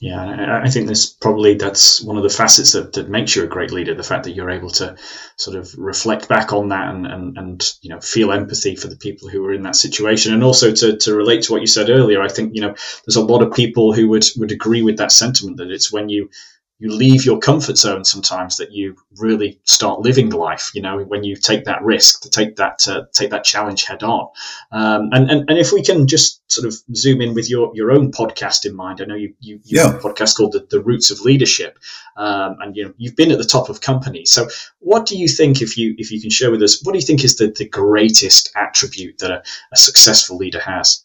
Yeah, 0.00 0.60
I 0.62 0.70
think 0.70 0.86
there's 0.86 1.06
probably 1.06 1.54
that's 1.54 2.00
one 2.00 2.16
of 2.16 2.22
the 2.22 2.28
facets 2.28 2.70
that, 2.72 2.92
that 2.92 3.08
makes 3.08 3.34
you 3.34 3.42
a 3.42 3.48
great 3.48 3.72
leader. 3.72 3.94
The 3.94 4.04
fact 4.04 4.24
that 4.24 4.32
you're 4.32 4.50
able 4.50 4.70
to 4.70 4.96
sort 5.36 5.56
of 5.56 5.74
reflect 5.76 6.28
back 6.28 6.52
on 6.52 6.68
that 6.68 6.94
and, 6.94 7.04
and, 7.04 7.36
and 7.36 7.74
you 7.82 7.90
know 7.90 8.00
feel 8.00 8.30
empathy 8.30 8.76
for 8.76 8.86
the 8.86 8.96
people 8.96 9.28
who 9.28 9.42
were 9.42 9.52
in 9.52 9.62
that 9.62 9.74
situation, 9.74 10.32
and 10.32 10.44
also 10.44 10.70
to, 10.72 10.96
to 10.98 11.16
relate 11.16 11.42
to 11.42 11.52
what 11.52 11.62
you 11.62 11.66
said 11.66 11.90
earlier. 11.90 12.22
I 12.22 12.28
think 12.28 12.54
you 12.54 12.60
know 12.60 12.76
there's 13.06 13.16
a 13.16 13.24
lot 13.24 13.42
of 13.42 13.52
people 13.52 13.92
who 13.92 14.08
would 14.10 14.24
would 14.36 14.52
agree 14.52 14.82
with 14.82 14.98
that 14.98 15.10
sentiment 15.10 15.56
that 15.56 15.72
it's 15.72 15.92
when 15.92 16.08
you 16.08 16.30
you 16.78 16.94
leave 16.94 17.24
your 17.24 17.38
comfort 17.38 17.76
zone 17.76 18.04
sometimes 18.04 18.56
that 18.56 18.70
you 18.70 18.96
really 19.16 19.60
start 19.64 20.00
living 20.00 20.30
life 20.30 20.70
you 20.74 20.80
know 20.80 20.98
when 21.04 21.24
you 21.24 21.34
take 21.34 21.64
that 21.64 21.82
risk 21.82 22.22
to 22.22 22.30
take 22.30 22.56
that 22.56 22.86
uh, 22.88 23.02
take 23.12 23.30
that 23.30 23.44
challenge 23.44 23.84
head 23.84 24.02
on. 24.02 24.28
Um, 24.70 25.10
and, 25.12 25.30
and 25.30 25.50
and 25.50 25.58
if 25.58 25.72
we 25.72 25.82
can 25.82 26.06
just 26.06 26.40
sort 26.50 26.66
of 26.66 26.74
zoom 26.94 27.20
in 27.20 27.34
with 27.34 27.50
your 27.50 27.70
your 27.74 27.90
own 27.90 28.12
podcast 28.12 28.64
in 28.64 28.74
mind 28.74 29.00
i 29.00 29.04
know 29.04 29.14
you 29.14 29.34
you, 29.40 29.60
you 29.64 29.78
yeah. 29.78 29.86
have 29.88 29.96
a 29.96 29.98
podcast 29.98 30.36
called 30.36 30.52
the, 30.52 30.66
the 30.70 30.80
roots 30.80 31.10
of 31.10 31.20
leadership 31.20 31.78
um, 32.16 32.56
and 32.60 32.76
you 32.76 32.84
know 32.84 32.94
you've 32.96 33.16
been 33.16 33.32
at 33.32 33.38
the 33.38 33.44
top 33.44 33.68
of 33.68 33.80
companies 33.80 34.30
so 34.30 34.48
what 34.78 35.06
do 35.06 35.18
you 35.18 35.28
think 35.28 35.60
if 35.60 35.76
you 35.76 35.94
if 35.98 36.10
you 36.10 36.20
can 36.20 36.30
share 36.30 36.50
with 36.50 36.62
us 36.62 36.82
what 36.84 36.92
do 36.92 36.98
you 36.98 37.04
think 37.04 37.24
is 37.24 37.36
the, 37.36 37.48
the 37.48 37.68
greatest 37.68 38.50
attribute 38.56 39.18
that 39.18 39.30
a, 39.30 39.42
a 39.72 39.76
successful 39.76 40.36
leader 40.36 40.60
has? 40.60 41.04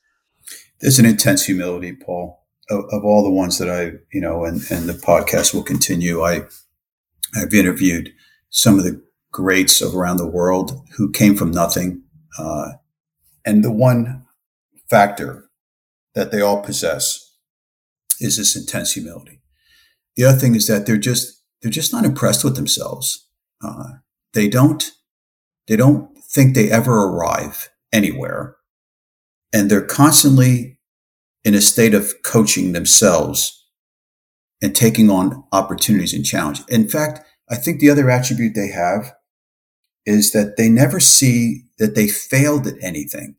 There's 0.79 0.99
an 0.99 1.05
intense 1.05 1.45
humility 1.45 1.93
paul 1.93 2.42
of, 2.69 3.03
all 3.03 3.23
the 3.23 3.31
ones 3.31 3.57
that 3.57 3.69
I, 3.69 3.97
you 4.11 4.21
know, 4.21 4.45
and, 4.45 4.61
and 4.71 4.87
the 4.87 4.93
podcast 4.93 5.53
will 5.53 5.63
continue. 5.63 6.21
I, 6.21 6.45
I've 7.35 7.53
interviewed 7.53 8.11
some 8.49 8.77
of 8.77 8.83
the 8.83 9.01
greats 9.31 9.81
of 9.81 9.95
around 9.95 10.17
the 10.17 10.29
world 10.29 10.79
who 10.97 11.11
came 11.11 11.35
from 11.35 11.51
nothing. 11.51 12.03
Uh, 12.37 12.73
and 13.45 13.63
the 13.63 13.71
one 13.71 14.25
factor 14.89 15.49
that 16.15 16.31
they 16.31 16.41
all 16.41 16.61
possess 16.61 17.35
is 18.19 18.37
this 18.37 18.55
intense 18.55 18.93
humility. 18.93 19.41
The 20.15 20.25
other 20.25 20.37
thing 20.37 20.55
is 20.55 20.67
that 20.67 20.85
they're 20.85 20.97
just, 20.97 21.41
they're 21.61 21.71
just 21.71 21.91
not 21.91 22.05
impressed 22.05 22.43
with 22.43 22.55
themselves. 22.55 23.27
Uh, 23.63 23.93
they 24.33 24.47
don't, 24.47 24.91
they 25.67 25.75
don't 25.75 26.09
think 26.31 26.53
they 26.53 26.71
ever 26.71 27.05
arrive 27.05 27.69
anywhere. 27.91 28.55
And 29.51 29.69
they're 29.69 29.85
constantly 29.85 30.72
in 31.43 31.53
a 31.53 31.61
state 31.61 31.93
of 31.93 32.13
coaching 32.23 32.71
themselves 32.71 33.65
and 34.61 34.75
taking 34.75 35.09
on 35.09 35.43
opportunities 35.51 36.13
and 36.13 36.25
challenge. 36.25 36.61
In 36.69 36.87
fact, 36.87 37.19
I 37.49 37.55
think 37.55 37.79
the 37.79 37.89
other 37.89 38.09
attribute 38.09 38.55
they 38.55 38.69
have 38.69 39.13
is 40.05 40.31
that 40.31 40.55
they 40.57 40.69
never 40.69 40.99
see 40.99 41.65
that 41.77 41.95
they 41.95 42.07
failed 42.07 42.67
at 42.67 42.81
anything. 42.81 43.35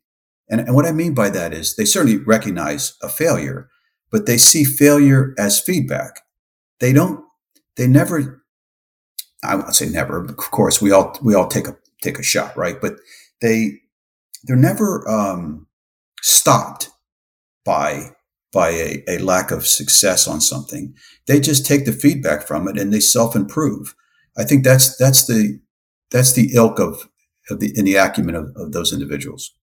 And, 0.49 0.61
and 0.61 0.75
what 0.75 0.85
I 0.85 0.91
mean 0.91 1.13
by 1.13 1.29
that 1.29 1.53
is 1.53 1.75
they 1.75 1.85
certainly 1.85 2.17
recognize 2.17 2.95
a 3.01 3.09
failure, 3.09 3.69
but 4.11 4.25
they 4.25 4.37
see 4.37 4.63
failure 4.63 5.33
as 5.37 5.59
feedback. 5.59 6.21
They 6.79 6.93
don't, 6.93 7.23
they 7.77 7.87
never, 7.87 8.43
I 9.43 9.55
won't 9.55 9.75
say 9.75 9.87
never, 9.87 10.23
of 10.23 10.37
course, 10.37 10.81
we 10.81 10.91
all, 10.91 11.17
we 11.23 11.33
all 11.33 11.47
take 11.47 11.67
a, 11.67 11.75
take 12.01 12.19
a 12.19 12.23
shot, 12.23 12.55
right? 12.55 12.79
But 12.79 12.97
they, 13.41 13.79
they're 14.43 14.55
never, 14.55 15.07
um, 15.09 15.67
stopped 16.21 16.89
by 17.65 18.11
by 18.53 18.69
a, 18.69 19.03
a 19.09 19.17
lack 19.17 19.51
of 19.51 19.67
success 19.67 20.27
on 20.27 20.39
something. 20.39 20.95
They 21.27 21.41
just 21.41 21.65
take 21.65 21.85
the 21.85 21.91
feedback 21.91 22.47
from 22.47 22.69
it 22.69 22.77
and 22.77 22.93
they 22.93 23.01
self 23.01 23.35
improve. 23.35 23.93
I 24.37 24.45
think 24.45 24.63
that's 24.63 24.95
that's 24.97 25.25
the 25.27 25.59
that's 26.11 26.33
the 26.33 26.51
ilk 26.53 26.79
of, 26.79 27.09
of 27.49 27.59
the 27.59 27.73
in 27.75 27.85
the 27.85 27.95
acumen 27.95 28.35
of, 28.35 28.53
of 28.55 28.71
those 28.71 28.93
individuals. 28.93 29.53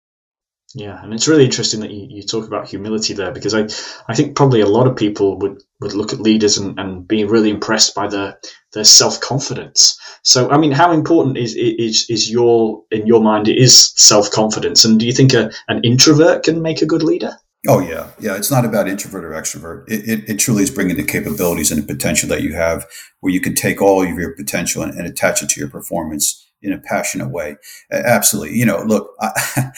Yeah, 0.74 1.02
and 1.02 1.12
it's 1.12 1.28
really 1.28 1.44
interesting 1.44 1.80
that 1.80 1.90
you, 1.90 2.06
you 2.08 2.22
talk 2.22 2.46
about 2.46 2.66
humility 2.66 3.12
there 3.12 3.30
because 3.30 3.54
I, 3.54 3.64
I 4.10 4.14
think 4.14 4.36
probably 4.36 4.62
a 4.62 4.66
lot 4.66 4.86
of 4.86 4.96
people 4.96 5.38
would, 5.38 5.62
would 5.82 5.92
look 5.92 6.14
at 6.14 6.20
leaders 6.20 6.56
and, 6.56 6.78
and 6.78 7.06
be 7.06 7.24
really 7.24 7.50
impressed 7.50 7.94
by 7.94 8.08
their 8.08 8.38
their 8.72 8.84
self 8.84 9.20
confidence. 9.20 9.98
So, 10.22 10.50
I 10.50 10.56
mean, 10.56 10.72
how 10.72 10.92
important 10.92 11.36
is 11.36 11.54
is 11.54 12.08
is 12.08 12.30
your 12.30 12.84
in 12.90 13.06
your 13.06 13.22
mind 13.22 13.48
is 13.48 13.92
self 13.96 14.30
confidence, 14.30 14.84
and 14.84 14.98
do 14.98 15.06
you 15.06 15.12
think 15.12 15.34
a, 15.34 15.50
an 15.68 15.82
introvert 15.84 16.44
can 16.44 16.62
make 16.62 16.80
a 16.80 16.86
good 16.86 17.02
leader? 17.02 17.36
Oh 17.68 17.78
yeah, 17.78 18.10
yeah. 18.18 18.34
It's 18.36 18.50
not 18.50 18.64
about 18.64 18.88
introvert 18.88 19.24
or 19.24 19.30
extrovert. 19.30 19.84
It, 19.88 20.08
it, 20.08 20.28
it, 20.28 20.38
truly 20.38 20.64
is 20.64 20.70
bringing 20.70 20.96
the 20.96 21.04
capabilities 21.04 21.70
and 21.70 21.80
the 21.80 21.86
potential 21.86 22.28
that 22.28 22.42
you 22.42 22.54
have, 22.54 22.84
where 23.20 23.32
you 23.32 23.40
can 23.40 23.54
take 23.54 23.80
all 23.80 24.02
of 24.02 24.18
your 24.18 24.34
potential 24.34 24.82
and, 24.82 24.92
and 24.94 25.06
attach 25.06 25.42
it 25.42 25.48
to 25.50 25.60
your 25.60 25.68
performance 25.68 26.44
in 26.60 26.72
a 26.72 26.78
passionate 26.78 27.30
way. 27.30 27.56
Absolutely. 27.92 28.56
You 28.56 28.66
know, 28.66 28.82
look, 28.82 29.12
I, 29.20 29.70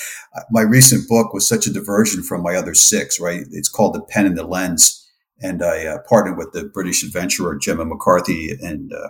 my 0.50 0.62
recent 0.62 1.08
book 1.08 1.34
was 1.34 1.46
such 1.46 1.66
a 1.66 1.72
diversion 1.72 2.22
from 2.22 2.42
my 2.42 2.54
other 2.54 2.74
six. 2.74 3.20
Right? 3.20 3.42
It's 3.50 3.68
called 3.68 3.94
The 3.94 4.02
Pen 4.02 4.24
and 4.24 4.38
the 4.38 4.46
Lens, 4.46 5.06
and 5.42 5.62
I 5.62 5.84
uh, 5.84 5.98
partnered 6.08 6.38
with 6.38 6.52
the 6.52 6.64
British 6.64 7.02
adventurer 7.02 7.56
Gemma 7.56 7.84
McCarthy 7.84 8.56
and. 8.62 8.92
Uh, 8.92 9.08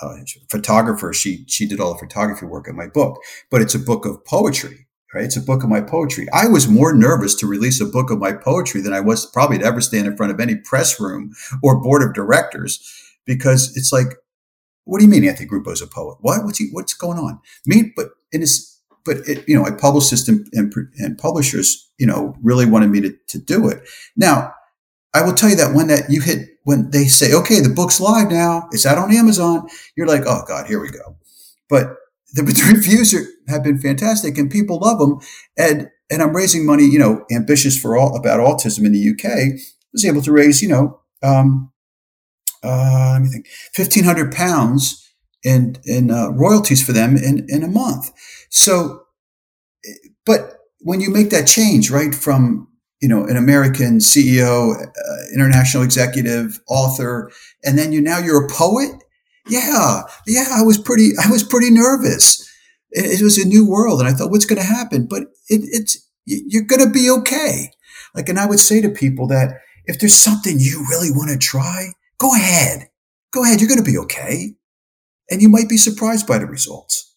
uh, 0.00 0.14
photographer, 0.48 1.12
she 1.12 1.44
she 1.48 1.66
did 1.66 1.80
all 1.80 1.92
the 1.92 1.98
photography 1.98 2.46
work 2.46 2.68
in 2.68 2.76
my 2.76 2.86
book, 2.86 3.20
but 3.50 3.60
it's 3.60 3.74
a 3.74 3.80
book 3.80 4.06
of 4.06 4.24
poetry, 4.24 4.86
right? 5.14 5.24
It's 5.24 5.36
a 5.36 5.42
book 5.42 5.62
of 5.62 5.70
my 5.70 5.80
poetry. 5.80 6.26
I 6.32 6.46
was 6.48 6.68
more 6.68 6.94
nervous 6.94 7.34
to 7.36 7.46
release 7.46 7.80
a 7.80 7.86
book 7.86 8.10
of 8.10 8.18
my 8.18 8.32
poetry 8.32 8.80
than 8.80 8.92
I 8.92 9.00
was 9.00 9.26
probably 9.26 9.58
to 9.58 9.64
ever 9.64 9.80
stand 9.80 10.06
in 10.06 10.16
front 10.16 10.32
of 10.32 10.40
any 10.40 10.56
press 10.56 11.00
room 11.00 11.34
or 11.62 11.80
board 11.80 12.02
of 12.02 12.14
directors 12.14 12.80
because 13.24 13.76
it's 13.76 13.92
like, 13.92 14.16
what 14.84 14.98
do 14.98 15.04
you 15.04 15.10
mean 15.10 15.24
Anthony 15.24 15.48
Gruppo's 15.48 15.82
a 15.82 15.86
poet? 15.86 16.16
What? 16.20 16.44
What's 16.44 16.58
he, 16.58 16.68
what's 16.72 16.94
going 16.94 17.18
on? 17.18 17.40
Me, 17.66 17.92
but 17.94 18.08
in 18.32 18.40
his, 18.40 18.78
but 19.04 19.18
it, 19.28 19.46
you 19.46 19.54
know, 19.54 19.66
a 19.66 19.74
publicist 19.74 20.28
and, 20.28 20.46
and, 20.52 20.72
and, 20.98 21.18
publishers, 21.18 21.90
you 21.98 22.06
know, 22.06 22.34
really 22.42 22.66
wanted 22.66 22.90
me 22.90 23.00
to, 23.02 23.14
to 23.28 23.38
do 23.38 23.68
it. 23.68 23.86
Now, 24.16 24.54
I 25.14 25.22
will 25.22 25.34
tell 25.34 25.50
you 25.50 25.56
that 25.56 25.74
when 25.74 25.88
that 25.88 26.10
you 26.10 26.20
hit, 26.20 26.48
when 26.64 26.90
they 26.90 27.04
say, 27.04 27.32
okay, 27.34 27.60
the 27.60 27.68
book's 27.68 28.00
live 28.00 28.30
now, 28.30 28.68
it's 28.72 28.86
out 28.86 28.98
on 28.98 29.14
Amazon, 29.14 29.66
you're 29.96 30.06
like, 30.06 30.22
oh 30.26 30.42
God, 30.46 30.66
here 30.66 30.80
we 30.80 30.90
go. 30.90 31.16
But 31.68 31.96
the, 32.32 32.42
reviews 32.42 33.14
are, 33.14 33.26
have 33.48 33.62
been 33.62 33.78
fantastic 33.78 34.38
and 34.38 34.50
people 34.50 34.78
love 34.78 34.98
them. 34.98 35.18
And, 35.56 35.90
and 36.10 36.22
I'm 36.22 36.34
raising 36.34 36.64
money, 36.64 36.84
you 36.84 36.98
know, 36.98 37.24
ambitious 37.30 37.78
for 37.78 37.96
all 37.96 38.16
about 38.16 38.40
autism 38.40 38.84
in 38.84 38.92
the 38.92 39.10
UK. 39.10 39.30
I 39.30 39.58
was 39.92 40.04
able 40.04 40.22
to 40.22 40.32
raise, 40.32 40.62
you 40.62 40.68
know, 40.68 41.00
um, 41.22 41.72
uh, 42.62 43.12
let 43.14 43.22
me 43.22 43.28
think, 43.28 43.46
1500 43.76 44.32
pounds 44.32 45.04
in, 45.44 45.76
in 45.84 46.10
uh, 46.10 46.30
royalties 46.30 46.84
for 46.84 46.92
them 46.92 47.16
in, 47.16 47.46
in 47.48 47.62
a 47.62 47.68
month. 47.68 48.10
So, 48.50 49.04
but 50.26 50.58
when 50.80 51.00
you 51.00 51.10
make 51.10 51.30
that 51.30 51.46
change, 51.46 51.90
right, 51.90 52.14
from, 52.14 52.68
you 53.00 53.08
know, 53.08 53.24
an 53.24 53.36
American 53.36 53.98
CEO, 53.98 54.74
uh, 54.74 55.34
international 55.34 55.82
executive, 55.82 56.60
author, 56.68 57.30
and 57.64 57.78
then 57.78 57.92
you 57.92 58.00
now 58.00 58.18
you're 58.18 58.44
a 58.44 58.48
poet 58.48 58.90
yeah, 59.48 60.02
yeah, 60.26 60.46
I 60.52 60.62
was 60.62 60.78
pretty, 60.78 61.10
I 61.22 61.30
was 61.30 61.42
pretty 61.42 61.70
nervous. 61.70 62.48
It, 62.90 63.20
it 63.20 63.22
was 63.22 63.38
a 63.38 63.46
new 63.46 63.68
world, 63.68 64.00
and 64.00 64.08
I 64.08 64.12
thought, 64.12 64.30
what's 64.30 64.46
going 64.46 64.60
to 64.60 64.66
happen? 64.66 65.06
But 65.08 65.24
it, 65.48 65.62
it's 65.64 65.96
you're 66.24 66.64
going 66.64 66.84
to 66.84 66.90
be 66.90 67.10
okay. 67.10 67.70
Like, 68.14 68.28
and 68.28 68.38
I 68.38 68.46
would 68.46 68.60
say 68.60 68.80
to 68.80 68.88
people 68.88 69.26
that 69.28 69.58
if 69.84 69.98
there's 69.98 70.14
something 70.14 70.56
you 70.58 70.84
really 70.90 71.10
want 71.10 71.30
to 71.30 71.38
try, 71.38 71.88
go 72.18 72.34
ahead, 72.34 72.88
go 73.32 73.44
ahead. 73.44 73.60
You're 73.60 73.68
going 73.68 73.82
to 73.82 73.90
be 73.90 73.98
okay, 73.98 74.54
and 75.30 75.42
you 75.42 75.48
might 75.48 75.68
be 75.68 75.76
surprised 75.76 76.26
by 76.26 76.38
the 76.38 76.46
results. 76.46 77.07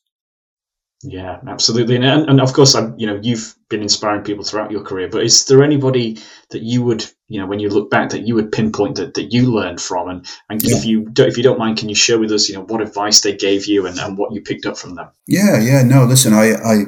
Yeah, 1.03 1.39
absolutely, 1.47 1.95
and, 1.95 2.05
and 2.05 2.39
of 2.39 2.53
course, 2.53 2.75
I'm, 2.75 2.97
you 2.99 3.07
know, 3.07 3.19
you've 3.21 3.55
been 3.69 3.81
inspiring 3.81 4.23
people 4.23 4.43
throughout 4.43 4.71
your 4.71 4.83
career. 4.83 5.09
But 5.09 5.23
is 5.23 5.45
there 5.45 5.63
anybody 5.63 6.19
that 6.51 6.61
you 6.61 6.83
would, 6.83 7.05
you 7.27 7.39
know, 7.39 7.47
when 7.47 7.59
you 7.59 7.69
look 7.69 7.89
back, 7.89 8.09
that 8.11 8.27
you 8.27 8.35
would 8.35 8.51
pinpoint 8.51 8.97
that, 8.97 9.15
that 9.15 9.33
you 9.33 9.51
learned 9.51 9.81
from? 9.81 10.09
And, 10.09 10.27
and 10.49 10.61
yeah. 10.61 10.77
if 10.77 10.85
you 10.85 11.09
don't, 11.09 11.27
if 11.27 11.37
you 11.37 11.43
don't 11.43 11.57
mind, 11.57 11.79
can 11.79 11.89
you 11.89 11.95
share 11.95 12.19
with 12.19 12.31
us, 12.31 12.47
you 12.47 12.55
know, 12.55 12.65
what 12.65 12.81
advice 12.81 13.21
they 13.21 13.35
gave 13.35 13.65
you 13.65 13.87
and, 13.87 13.97
and 13.97 14.15
what 14.17 14.31
you 14.31 14.41
picked 14.41 14.67
up 14.67 14.77
from 14.77 14.93
them? 14.93 15.09
Yeah, 15.27 15.59
yeah, 15.59 15.81
no, 15.81 16.05
listen, 16.05 16.33
I, 16.33 16.53
I 16.53 16.83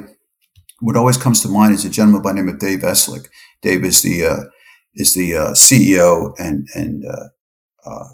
what 0.80 0.96
always 0.96 1.16
comes 1.16 1.40
to 1.42 1.48
mind 1.48 1.74
is 1.74 1.84
a 1.84 1.90
gentleman 1.90 2.22
by 2.22 2.32
the 2.32 2.36
name 2.36 2.48
of 2.48 2.58
Dave 2.58 2.80
Eslick. 2.80 3.26
Dave 3.62 3.84
is 3.84 4.02
the 4.02 4.26
uh, 4.26 4.42
is 4.94 5.14
the 5.14 5.34
uh, 5.34 5.50
CEO 5.52 6.34
and 6.38 6.68
and 6.74 7.04
uh, 7.04 7.28
uh, 7.88 8.08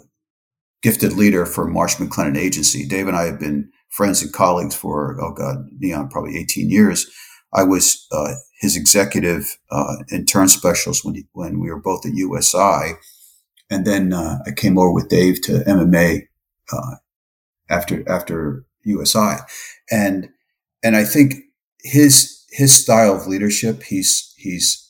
gifted 0.81 1.13
leader 1.13 1.45
for 1.45 1.67
Marsh 1.67 1.97
McLennan 1.97 2.37
Agency. 2.37 2.87
Dave 2.87 3.07
and 3.07 3.17
I 3.17 3.25
have 3.25 3.39
been 3.39 3.71
friends 3.91 4.21
and 4.21 4.33
colleagues 4.33 4.75
for, 4.75 5.17
oh 5.21 5.33
God, 5.33 5.67
Neon, 5.79 6.09
probably 6.09 6.37
18 6.37 6.69
years. 6.69 7.09
I 7.53 7.63
was 7.63 8.07
uh, 8.11 8.33
his 8.59 8.77
executive 8.77 9.57
uh, 9.69 9.95
intern 10.11 10.47
specialist 10.47 11.03
when 11.03 11.15
he, 11.15 11.25
when 11.33 11.59
we 11.59 11.69
were 11.69 11.81
both 11.81 12.05
at 12.05 12.13
USI, 12.13 12.93
and 13.69 13.85
then 13.85 14.13
uh, 14.13 14.39
I 14.45 14.51
came 14.51 14.77
over 14.77 14.91
with 14.93 15.09
Dave 15.09 15.41
to 15.43 15.63
MMA 15.67 16.27
uh, 16.71 16.95
after 17.69 18.09
after 18.09 18.65
USI, 18.83 19.37
and 19.91 20.29
and 20.83 20.95
I 20.95 21.03
think 21.03 21.35
his 21.81 22.45
his 22.51 22.81
style 22.81 23.15
of 23.15 23.27
leadership 23.27 23.83
he's 23.83 24.33
he's 24.37 24.89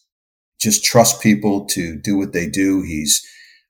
just 0.59 0.83
trust 0.83 1.21
people 1.21 1.65
to 1.65 1.95
do 1.95 2.17
what 2.17 2.33
they 2.33 2.47
do. 2.47 2.83
He's 2.83 3.25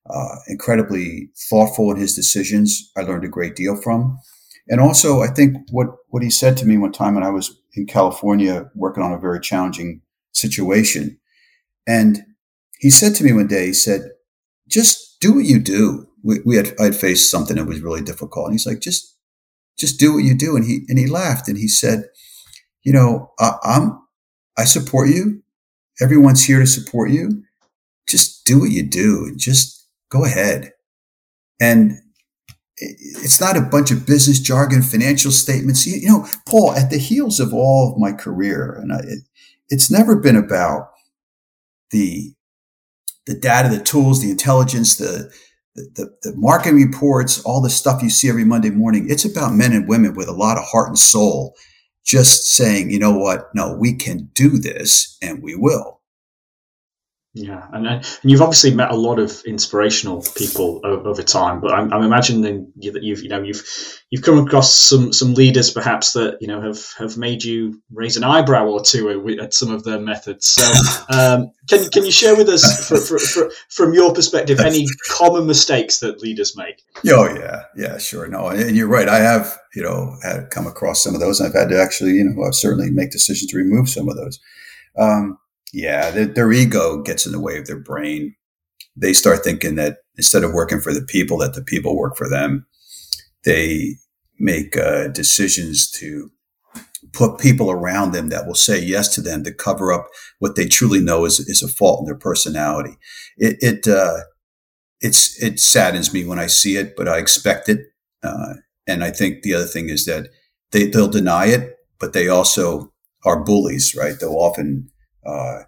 uh, 0.10 0.36
incredibly 0.48 1.30
thoughtful 1.50 1.92
in 1.92 1.98
his 1.98 2.16
decisions. 2.16 2.92
I 2.98 3.02
learned 3.02 3.24
a 3.24 3.30
great 3.30 3.56
deal 3.56 3.80
from. 3.82 4.20
And 4.68 4.80
also, 4.80 5.22
I 5.22 5.28
think 5.28 5.58
what, 5.72 5.88
what 6.10 6.24
he 6.24 6.30
said 6.30 6.58
to 6.58 6.66
me 6.66 6.78
one 6.78 6.92
time 6.92 7.16
when 7.16 7.24
I 7.24 7.30
was 7.30 7.60
in 7.74 7.86
California 7.86 8.70
working 8.76 9.04
on 9.04 9.14
a 9.14 9.20
very 9.20 9.40
challenging 9.40 10.02
situation. 10.34 11.20
And 11.88 12.20
he 12.80 12.90
said 12.90 13.16
to 13.16 13.24
me 13.24 13.34
one 13.34 13.48
day, 13.48 13.68
he 13.68 13.74
said, 13.74 14.12
just 14.68 15.20
do 15.20 15.36
what 15.36 15.46
you 15.46 15.60
do. 15.60 16.08
We, 16.24 16.40
we 16.46 16.56
had, 16.56 16.74
I 16.80 16.86
had 16.86 16.96
faced 16.96 17.32
something 17.32 17.58
that 17.58 17.66
was 17.66 17.82
really 17.82 18.02
difficult. 18.02 18.46
And 18.46 18.54
he's 18.54 18.68
like, 18.68 18.80
just, 18.80 19.18
just 19.78 20.00
do 20.00 20.14
what 20.14 20.24
you 20.24 20.36
do. 20.36 20.56
And 20.56 20.66
he, 20.66 20.82
and 20.88 21.00
he 21.00 21.08
laughed 21.08 21.48
and 21.48 21.58
he 21.58 21.68
said, 21.68 22.06
you 22.84 22.94
know, 22.94 23.32
I, 23.40 23.54
I'm, 23.64 24.02
I 24.58 24.66
support 24.66 25.10
you. 25.10 25.44
Everyone's 26.00 26.46
here 26.46 26.60
to 26.60 26.68
support 26.68 27.12
you. 27.12 27.44
Just 28.08 28.46
do 28.46 28.60
what 28.60 28.72
you 28.72 28.84
do 28.84 29.26
and 29.26 29.40
just 29.40 29.88
go 30.10 30.26
ahead. 30.26 30.74
And 31.60 32.00
it's 32.82 33.40
not 33.40 33.58
a 33.58 33.62
bunch 33.62 33.92
of 33.92 34.08
business 34.08 34.40
jargon, 34.40 34.82
financial 34.82 35.32
statements. 35.32 35.86
You 35.86 36.08
know, 36.08 36.28
Paul, 36.48 36.74
at 36.74 36.90
the 36.90 36.98
heels 36.98 37.40
of 37.40 37.54
all 37.54 37.92
of 37.92 38.00
my 38.00 38.12
career, 38.12 38.74
and 38.74 38.92
I, 38.92 39.00
it, 39.00 39.20
it's 39.70 39.92
never 39.92 40.16
been 40.16 40.36
about 40.36 40.90
the 41.92 42.34
the 43.28 43.36
data, 43.36 43.70
the 43.70 43.84
tools, 43.84 44.22
the 44.22 44.32
intelligence, 44.32 44.98
the, 44.98 45.32
the 45.76 46.12
the 46.24 46.34
marketing 46.36 46.82
reports, 46.82 47.42
all 47.44 47.62
the 47.62 47.70
stuff 47.70 48.02
you 48.02 48.10
see 48.10 48.30
every 48.30 48.46
Monday 48.46 48.72
morning. 48.72 49.08
It's 49.10 49.26
about 49.26 49.54
men 49.54 49.74
and 49.74 49.88
women 49.88 50.16
with 50.16 50.28
a 50.28 50.34
lot 50.34 50.58
of 50.58 50.66
heart 50.66 50.90
and 50.90 51.00
soul, 51.00 51.56
just 52.04 52.46
saying, 52.46 52.90
you 52.90 53.00
know 53.00 53.16
what? 53.16 53.50
No, 53.54 53.76
we 53.76 53.94
can 53.94 54.32
do 54.34 54.58
this, 54.58 55.18
and 55.22 55.44
we 55.44 55.56
will. 55.56 56.01
Yeah, 57.34 57.66
and 57.72 57.88
and 57.88 58.06
you've 58.24 58.42
obviously 58.42 58.76
met 58.76 58.92
a 58.92 58.96
lot 58.96 59.18
of 59.18 59.42
inspirational 59.46 60.22
people 60.36 60.82
over 60.84 61.24
time, 61.24 61.62
but 61.62 61.72
I'm, 61.74 61.92
I'm 61.94 62.04
imagining 62.04 62.42
that 62.42 63.04
you've 63.04 63.24
you 63.24 63.30
know 63.30 63.42
you've 63.42 63.64
you've 64.10 64.24
come 64.24 64.38
across 64.38 64.76
some 64.76 65.14
some 65.14 65.34
leaders 65.34 65.72
perhaps 65.72 66.12
that 66.12 66.40
you 66.42 66.48
know 66.48 66.60
have 66.60 66.86
have 66.98 67.16
made 67.16 67.42
you 67.42 67.82
raise 67.90 68.18
an 68.18 68.26
eyebrow 68.26 68.66
or 68.66 68.84
two 68.84 69.40
at 69.42 69.54
some 69.54 69.72
of 69.72 69.86
their 69.86 69.98
methods. 69.98 70.48
So 70.48 70.70
um, 71.18 71.54
can 71.70 71.88
can 71.92 72.04
you 72.04 72.12
share 72.12 72.36
with 72.36 72.50
us 72.50 72.90
for, 72.90 72.98
for, 72.98 73.18
for, 73.18 73.52
from 73.70 73.94
your 73.94 74.14
perspective 74.14 74.60
any 74.60 74.86
common 75.12 75.48
mistakes 75.48 76.00
that 76.00 76.22
leaders 76.22 76.58
make? 76.58 76.84
Oh 77.08 77.34
yeah, 77.34 77.62
yeah, 77.78 77.98
sure. 77.98 78.28
No, 78.28 78.48
and 78.50 78.76
you're 78.76 78.90
right. 78.90 79.08
I 79.08 79.20
have 79.20 79.58
you 79.74 79.84
know 79.84 80.18
had 80.22 80.50
come 80.50 80.68
across 80.68 81.02
some 81.02 81.16
of 81.16 81.22
those. 81.22 81.40
I've 81.40 81.54
had 81.54 81.70
to 81.70 81.82
actually 81.82 82.12
you 82.12 82.26
know 82.26 82.44
I 82.44 82.52
certainly 82.52 82.92
make 82.92 83.12
decisions 83.12 83.50
to 83.52 83.58
remove 83.58 83.88
some 83.88 84.10
of 84.10 84.18
those. 84.18 84.38
Um, 84.98 85.38
yeah, 85.74 86.12
their, 86.12 86.26
their 86.26 86.52
ego 86.52 87.02
gets 87.02 87.26
in 87.26 87.32
the 87.32 87.40
way 87.40 87.58
of 87.58 87.68
their 87.68 87.80
brain. 87.80 88.36
They 88.96 89.14
start 89.14 89.44
thinking 89.44 89.76
that 89.76 89.98
instead 90.18 90.44
of 90.44 90.54
working 90.54 90.82
for 90.82 90.94
the 90.94 91.02
people, 91.04 91.38
that 91.40 91.54
the 91.54 91.64
people 91.64 91.98
work 91.98 92.18
for 92.18 92.30
them. 92.30 92.66
They 93.44 93.96
make 94.38 94.78
uh, 94.78 95.08
decisions 95.08 95.90
to 95.92 96.30
put 97.14 97.40
people 97.40 97.72
around 97.72 98.12
them 98.12 98.30
that 98.30 98.46
will 98.46 98.56
say 98.56 98.80
yes 98.80 99.14
to 99.16 99.22
them 99.22 99.44
to 99.44 99.54
cover 99.54 99.92
up 99.92 100.08
what 100.40 100.56
they 100.56 100.66
truly 100.66 101.02
know 101.02 101.26
is, 101.26 101.40
is 101.40 101.64
a 101.64 101.68
fault 101.68 102.02
in 102.02 102.06
their 102.06 102.16
personality. 102.16 102.98
It 103.38 103.58
it 103.62 103.88
uh, 103.88 104.22
it's 105.00 105.42
it 105.42 105.60
saddens 105.60 106.14
me 106.14 106.26
when 106.26 106.40
I 106.40 106.48
see 106.48 106.78
it, 106.78 106.96
but 106.96 107.08
I 107.08 107.18
expect 107.18 107.70
it. 107.70 107.80
Uh, 108.24 108.56
and 108.88 109.04
I 109.04 109.12
think 109.12 109.42
the 109.42 109.54
other 109.54 109.66
thing 109.66 109.90
is 109.90 110.06
that 110.06 110.30
they 110.72 110.86
they'll 110.86 111.08
deny 111.08 111.48
it, 111.48 111.76
but 112.00 112.14
they 112.14 112.28
also 112.28 112.94
are 113.26 113.44
bullies, 113.44 113.96
right? 113.96 114.16
They'll 114.20 114.36
often 114.36 114.91
uh, 115.26 115.64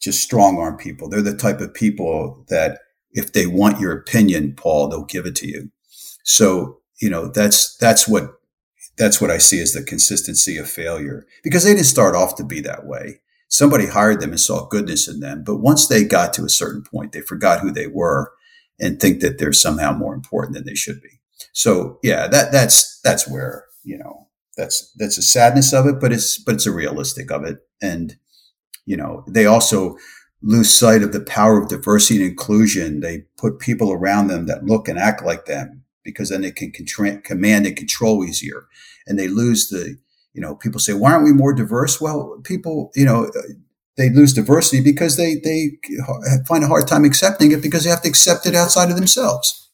just 0.00 0.22
strong 0.22 0.58
arm 0.58 0.76
people. 0.76 1.08
They're 1.08 1.22
the 1.22 1.36
type 1.36 1.60
of 1.60 1.74
people 1.74 2.44
that 2.48 2.80
if 3.12 3.32
they 3.32 3.46
want 3.46 3.80
your 3.80 3.92
opinion, 3.92 4.54
Paul, 4.54 4.88
they'll 4.88 5.04
give 5.04 5.26
it 5.26 5.34
to 5.36 5.48
you. 5.48 5.70
So, 6.24 6.78
you 7.00 7.10
know, 7.10 7.28
that's, 7.28 7.76
that's 7.78 8.06
what, 8.06 8.34
that's 8.96 9.20
what 9.20 9.30
I 9.30 9.38
see 9.38 9.60
as 9.60 9.72
the 9.72 9.82
consistency 9.82 10.56
of 10.58 10.68
failure 10.68 11.26
because 11.42 11.64
they 11.64 11.72
didn't 11.72 11.86
start 11.86 12.14
off 12.14 12.36
to 12.36 12.44
be 12.44 12.60
that 12.60 12.86
way. 12.86 13.20
Somebody 13.48 13.86
hired 13.86 14.20
them 14.20 14.30
and 14.30 14.40
saw 14.40 14.66
goodness 14.66 15.08
in 15.08 15.20
them. 15.20 15.42
But 15.44 15.56
once 15.56 15.86
they 15.86 16.04
got 16.04 16.34
to 16.34 16.44
a 16.44 16.50
certain 16.50 16.82
point, 16.82 17.12
they 17.12 17.22
forgot 17.22 17.60
who 17.60 17.70
they 17.70 17.86
were 17.86 18.32
and 18.78 19.00
think 19.00 19.20
that 19.20 19.38
they're 19.38 19.52
somehow 19.52 19.92
more 19.92 20.14
important 20.14 20.54
than 20.54 20.66
they 20.66 20.74
should 20.74 21.00
be. 21.00 21.20
So 21.52 21.98
yeah, 22.02 22.28
that, 22.28 22.52
that's, 22.52 23.00
that's 23.02 23.28
where, 23.28 23.64
you 23.84 23.96
know, 23.96 24.28
that's, 24.56 24.92
that's 24.96 25.16
a 25.16 25.22
sadness 25.22 25.72
of 25.72 25.86
it, 25.86 25.98
but 26.00 26.12
it's, 26.12 26.38
but 26.38 26.56
it's 26.56 26.66
a 26.66 26.72
realistic 26.72 27.30
of 27.30 27.44
it. 27.44 27.58
And, 27.80 28.16
you 28.88 28.96
know, 28.96 29.22
they 29.28 29.44
also 29.44 29.98
lose 30.40 30.72
sight 30.72 31.02
of 31.02 31.12
the 31.12 31.20
power 31.20 31.60
of 31.60 31.68
diversity 31.68 32.20
and 32.20 32.30
inclusion. 32.30 33.00
They 33.00 33.24
put 33.36 33.58
people 33.58 33.92
around 33.92 34.28
them 34.28 34.46
that 34.46 34.64
look 34.64 34.88
and 34.88 34.98
act 34.98 35.22
like 35.22 35.44
them 35.44 35.84
because 36.04 36.30
then 36.30 36.40
they 36.40 36.50
can 36.50 36.72
contra- 36.72 37.20
command 37.20 37.66
and 37.66 37.76
control 37.76 38.24
easier. 38.24 38.66
And 39.06 39.18
they 39.18 39.28
lose 39.28 39.68
the, 39.68 39.98
you 40.32 40.40
know, 40.40 40.54
people 40.54 40.80
say, 40.80 40.94
why 40.94 41.12
aren't 41.12 41.24
we 41.24 41.32
more 41.32 41.52
diverse? 41.52 42.00
Well, 42.00 42.40
people, 42.44 42.90
you 42.94 43.04
know, 43.04 43.30
they 43.98 44.08
lose 44.08 44.32
diversity 44.32 44.82
because 44.82 45.18
they, 45.18 45.34
they 45.34 45.72
find 46.46 46.64
a 46.64 46.68
hard 46.68 46.88
time 46.88 47.04
accepting 47.04 47.52
it 47.52 47.60
because 47.60 47.84
they 47.84 47.90
have 47.90 48.02
to 48.02 48.08
accept 48.08 48.46
it 48.46 48.54
outside 48.54 48.88
of 48.88 48.96
themselves. 48.96 49.70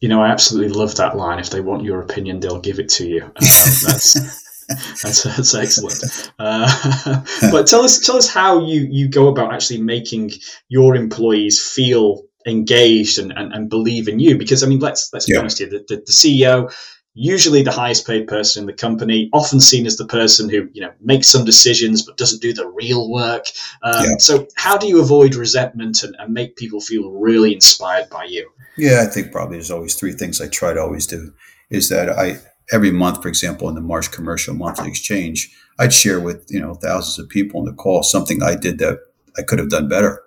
You 0.00 0.08
know, 0.08 0.22
I 0.22 0.28
absolutely 0.28 0.72
love 0.72 0.96
that 0.96 1.16
line. 1.18 1.38
If 1.38 1.50
they 1.50 1.60
want 1.60 1.84
your 1.84 2.00
opinion, 2.00 2.40
they'll 2.40 2.60
give 2.60 2.78
it 2.78 2.88
to 2.90 3.06
you. 3.06 3.24
Um, 3.24 3.32
that's 3.40 4.42
that's, 5.02 5.22
that's 5.22 5.54
excellent. 5.54 6.32
Uh, 6.38 7.24
but 7.50 7.66
tell 7.66 7.82
us, 7.82 8.00
tell 8.00 8.16
us 8.16 8.28
how 8.28 8.64
you, 8.64 8.86
you 8.90 9.08
go 9.08 9.28
about 9.28 9.52
actually 9.52 9.80
making 9.80 10.32
your 10.68 10.96
employees 10.96 11.64
feel 11.64 12.22
engaged 12.46 13.18
and, 13.18 13.32
and, 13.32 13.52
and 13.52 13.68
believe 13.68 14.08
in 14.08 14.18
you. 14.18 14.38
Because 14.38 14.62
I 14.62 14.66
mean, 14.66 14.78
let's 14.78 15.10
let's 15.12 15.26
be 15.26 15.32
yeah. 15.32 15.40
honest 15.40 15.58
here. 15.58 15.68
The, 15.68 15.84
the, 15.88 15.96
the, 15.96 16.12
CEO, 16.12 16.72
usually 17.14 17.62
the 17.62 17.72
highest 17.72 18.06
paid 18.06 18.28
person 18.28 18.62
in 18.62 18.66
the 18.66 18.72
company, 18.72 19.28
often 19.32 19.60
seen 19.60 19.86
as 19.86 19.96
the 19.96 20.06
person 20.06 20.48
who 20.48 20.68
you 20.72 20.80
know 20.80 20.92
makes 21.00 21.26
some 21.26 21.44
decisions 21.44 22.02
but 22.02 22.16
doesn't 22.16 22.40
do 22.40 22.52
the 22.52 22.66
real 22.68 23.10
work. 23.10 23.46
Um, 23.82 24.04
yeah. 24.04 24.16
So 24.18 24.46
how 24.56 24.78
do 24.78 24.86
you 24.86 25.00
avoid 25.00 25.34
resentment 25.34 26.02
and, 26.02 26.14
and 26.18 26.32
make 26.32 26.56
people 26.56 26.80
feel 26.80 27.10
really 27.10 27.52
inspired 27.52 28.08
by 28.08 28.24
you? 28.24 28.48
Yeah, 28.78 29.04
I 29.06 29.10
think 29.10 29.32
probably 29.32 29.56
there's 29.56 29.70
always 29.70 29.94
three 29.94 30.12
things 30.12 30.40
I 30.40 30.48
try 30.48 30.72
to 30.72 30.80
always 30.80 31.06
do. 31.06 31.32
Is 31.68 31.88
that 31.88 32.08
I 32.10 32.38
every 32.72 32.90
month, 32.90 33.22
for 33.22 33.28
example, 33.28 33.68
in 33.68 33.74
the 33.74 33.80
Marsh 33.80 34.08
Commercial 34.08 34.54
Monthly 34.54 34.88
Exchange, 34.88 35.54
I'd 35.78 35.92
share 35.92 36.20
with 36.20 36.46
you 36.48 36.60
know 36.60 36.74
thousands 36.74 37.18
of 37.18 37.28
people 37.28 37.60
on 37.60 37.66
the 37.66 37.72
call 37.72 38.02
something 38.02 38.42
I 38.42 38.54
did 38.56 38.78
that 38.78 38.98
I 39.38 39.42
could 39.42 39.58
have 39.58 39.70
done 39.70 39.88
better. 39.88 40.22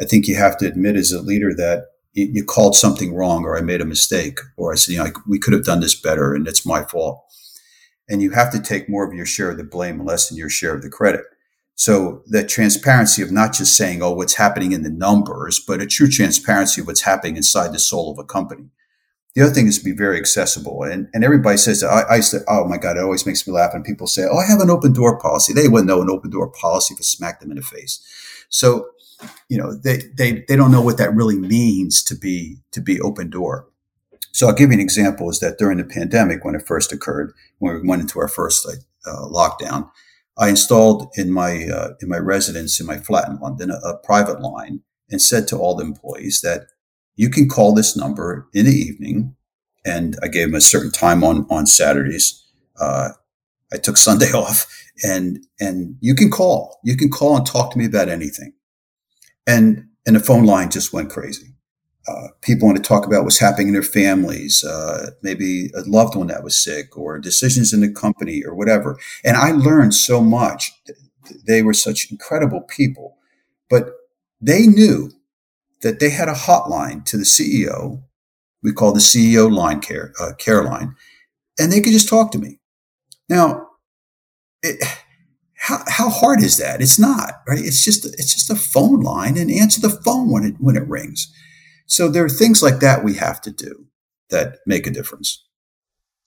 I 0.00 0.04
think 0.04 0.26
you 0.26 0.36
have 0.36 0.56
to 0.58 0.66
admit 0.66 0.96
as 0.96 1.12
a 1.12 1.22
leader 1.22 1.54
that 1.54 1.86
you, 2.14 2.44
called 2.44 2.76
something 2.76 3.12
wrong, 3.14 3.44
or 3.44 3.58
I 3.58 3.60
made 3.60 3.80
a 3.80 3.86
mistake, 3.86 4.38
or 4.56 4.72
I 4.72 4.76
said, 4.76 4.92
you 4.92 4.98
know, 4.98 5.10
we 5.26 5.38
could 5.38 5.52
have 5.52 5.64
done 5.64 5.80
this 5.80 6.00
better, 6.00 6.34
and 6.34 6.46
it's 6.46 6.64
my 6.64 6.84
fault. 6.84 7.24
And 8.08 8.22
you 8.22 8.30
have 8.30 8.52
to 8.52 8.60
take 8.60 8.88
more 8.88 9.04
of 9.06 9.14
your 9.14 9.26
share 9.26 9.50
of 9.50 9.56
the 9.56 9.64
blame 9.64 9.98
and 9.98 10.06
less 10.06 10.28
than 10.28 10.38
your 10.38 10.50
share 10.50 10.74
of 10.74 10.82
the 10.82 10.90
credit. 10.90 11.22
So 11.74 12.22
that 12.28 12.48
transparency 12.48 13.22
of 13.22 13.32
not 13.32 13.52
just 13.52 13.76
saying, 13.76 14.00
"Oh, 14.00 14.12
what's 14.12 14.34
happening 14.34 14.72
in 14.72 14.84
the 14.84 14.90
numbers," 14.90 15.58
but 15.66 15.82
a 15.82 15.86
true 15.86 16.08
transparency 16.08 16.80
of 16.80 16.86
what's 16.86 17.00
happening 17.00 17.36
inside 17.36 17.72
the 17.72 17.80
soul 17.80 18.12
of 18.12 18.18
a 18.18 18.24
company. 18.24 18.70
The 19.34 19.42
other 19.42 19.52
thing 19.52 19.66
is 19.66 19.78
to 19.78 19.84
be 19.84 19.92
very 19.92 20.16
accessible. 20.16 20.84
And, 20.84 21.08
and 21.12 21.24
everybody 21.24 21.56
says, 21.56 21.82
I, 21.82 22.04
I 22.08 22.20
say, 22.20 22.38
oh 22.48 22.66
my 22.68 22.78
God, 22.78 22.96
it 22.96 23.02
always 23.02 23.26
makes 23.26 23.46
me 23.46 23.52
laugh. 23.52 23.74
And 23.74 23.84
people 23.84 24.06
say, 24.06 24.22
oh, 24.30 24.38
I 24.38 24.46
have 24.46 24.60
an 24.60 24.70
open 24.70 24.92
door 24.92 25.18
policy. 25.18 25.52
They 25.52 25.66
wouldn't 25.66 25.88
know 25.88 26.02
an 26.02 26.10
open 26.10 26.30
door 26.30 26.48
policy 26.48 26.94
if 26.94 27.00
I 27.00 27.02
smacked 27.02 27.40
them 27.40 27.50
in 27.50 27.56
the 27.56 27.62
face. 27.62 28.00
So, 28.48 28.88
you 29.48 29.58
know, 29.58 29.74
they, 29.74 30.02
they, 30.16 30.44
they 30.46 30.54
don't 30.54 30.70
know 30.70 30.82
what 30.82 30.98
that 30.98 31.14
really 31.14 31.38
means 31.38 32.02
to 32.04 32.14
be, 32.14 32.58
to 32.70 32.80
be 32.80 33.00
open 33.00 33.28
door. 33.28 33.68
So 34.30 34.46
I'll 34.46 34.54
give 34.54 34.70
you 34.70 34.74
an 34.74 34.80
example 34.80 35.28
is 35.30 35.40
that 35.40 35.58
during 35.58 35.78
the 35.78 35.84
pandemic, 35.84 36.44
when 36.44 36.54
it 36.54 36.66
first 36.66 36.92
occurred, 36.92 37.32
when 37.58 37.74
we 37.74 37.88
went 37.88 38.02
into 38.02 38.20
our 38.20 38.28
first 38.28 38.66
uh, 38.68 39.26
lockdown, 39.26 39.90
I 40.38 40.48
installed 40.48 41.12
in 41.16 41.32
my, 41.32 41.66
uh, 41.68 41.90
in 42.00 42.08
my 42.08 42.18
residence, 42.18 42.78
in 42.80 42.86
my 42.86 42.98
flat 42.98 43.28
in 43.28 43.38
London, 43.40 43.70
a, 43.70 43.74
a 43.74 43.98
private 43.98 44.40
line 44.40 44.82
and 45.10 45.20
said 45.20 45.48
to 45.48 45.56
all 45.56 45.76
the 45.76 45.84
employees 45.84 46.40
that 46.42 46.66
you 47.16 47.30
can 47.30 47.48
call 47.48 47.74
this 47.74 47.96
number 47.96 48.48
in 48.52 48.66
the 48.66 48.72
evening. 48.72 49.34
And 49.84 50.16
I 50.22 50.28
gave 50.28 50.48
him 50.48 50.54
a 50.54 50.60
certain 50.60 50.90
time 50.90 51.22
on, 51.22 51.46
on 51.50 51.66
Saturdays. 51.66 52.42
Uh, 52.80 53.10
I 53.72 53.76
took 53.76 53.96
Sunday 53.96 54.30
off 54.34 54.66
and, 55.04 55.44
and 55.60 55.96
you 56.00 56.14
can 56.14 56.30
call, 56.30 56.78
you 56.84 56.96
can 56.96 57.10
call 57.10 57.36
and 57.36 57.46
talk 57.46 57.72
to 57.72 57.78
me 57.78 57.86
about 57.86 58.08
anything. 58.08 58.52
And, 59.46 59.88
and 60.06 60.16
the 60.16 60.20
phone 60.20 60.44
line 60.44 60.70
just 60.70 60.92
went 60.92 61.10
crazy. 61.10 61.54
Uh, 62.06 62.28
people 62.42 62.66
want 62.66 62.76
to 62.76 62.86
talk 62.86 63.06
about 63.06 63.24
what's 63.24 63.38
happening 63.38 63.68
in 63.68 63.72
their 63.72 63.82
families, 63.82 64.62
uh, 64.62 65.10
maybe 65.22 65.70
a 65.74 65.80
loved 65.86 66.14
one 66.14 66.26
that 66.26 66.44
was 66.44 66.62
sick 66.62 66.98
or 66.98 67.18
decisions 67.18 67.72
in 67.72 67.80
the 67.80 67.90
company 67.90 68.42
or 68.44 68.54
whatever. 68.54 68.98
And 69.24 69.38
I 69.38 69.52
learned 69.52 69.94
so 69.94 70.20
much 70.20 70.70
they 71.46 71.62
were 71.62 71.72
such 71.72 72.10
incredible 72.10 72.60
people, 72.60 73.16
but 73.70 73.90
they 74.40 74.66
knew 74.66 75.12
that 75.84 76.00
they 76.00 76.10
had 76.10 76.28
a 76.28 76.32
hotline 76.32 77.04
to 77.04 77.18
the 77.18 77.24
CEO. 77.24 78.02
We 78.62 78.72
call 78.72 78.92
the 78.92 79.00
CEO 79.00 79.54
line 79.54 79.80
care, 79.80 80.12
uh, 80.18 80.32
care 80.38 80.64
line, 80.64 80.96
and 81.60 81.70
they 81.70 81.80
could 81.80 81.92
just 81.92 82.08
talk 82.08 82.32
to 82.32 82.38
me. 82.38 82.58
Now, 83.28 83.68
it, 84.62 84.82
how, 85.56 85.84
how 85.86 86.08
hard 86.08 86.42
is 86.42 86.56
that? 86.56 86.80
It's 86.80 86.98
not, 86.98 87.34
right? 87.46 87.62
It's 87.62 87.84
just 87.84 88.06
it's 88.06 88.34
just 88.34 88.50
a 88.50 88.56
phone 88.56 89.00
line 89.00 89.36
and 89.36 89.50
answer 89.50 89.80
the 89.80 89.90
phone 90.04 90.32
when 90.32 90.44
it 90.44 90.54
when 90.58 90.76
it 90.76 90.88
rings. 90.88 91.32
So 91.86 92.08
there 92.08 92.24
are 92.24 92.30
things 92.30 92.62
like 92.62 92.80
that 92.80 93.04
we 93.04 93.14
have 93.14 93.42
to 93.42 93.50
do 93.50 93.86
that 94.30 94.56
make 94.66 94.86
a 94.86 94.90
difference. 94.90 95.44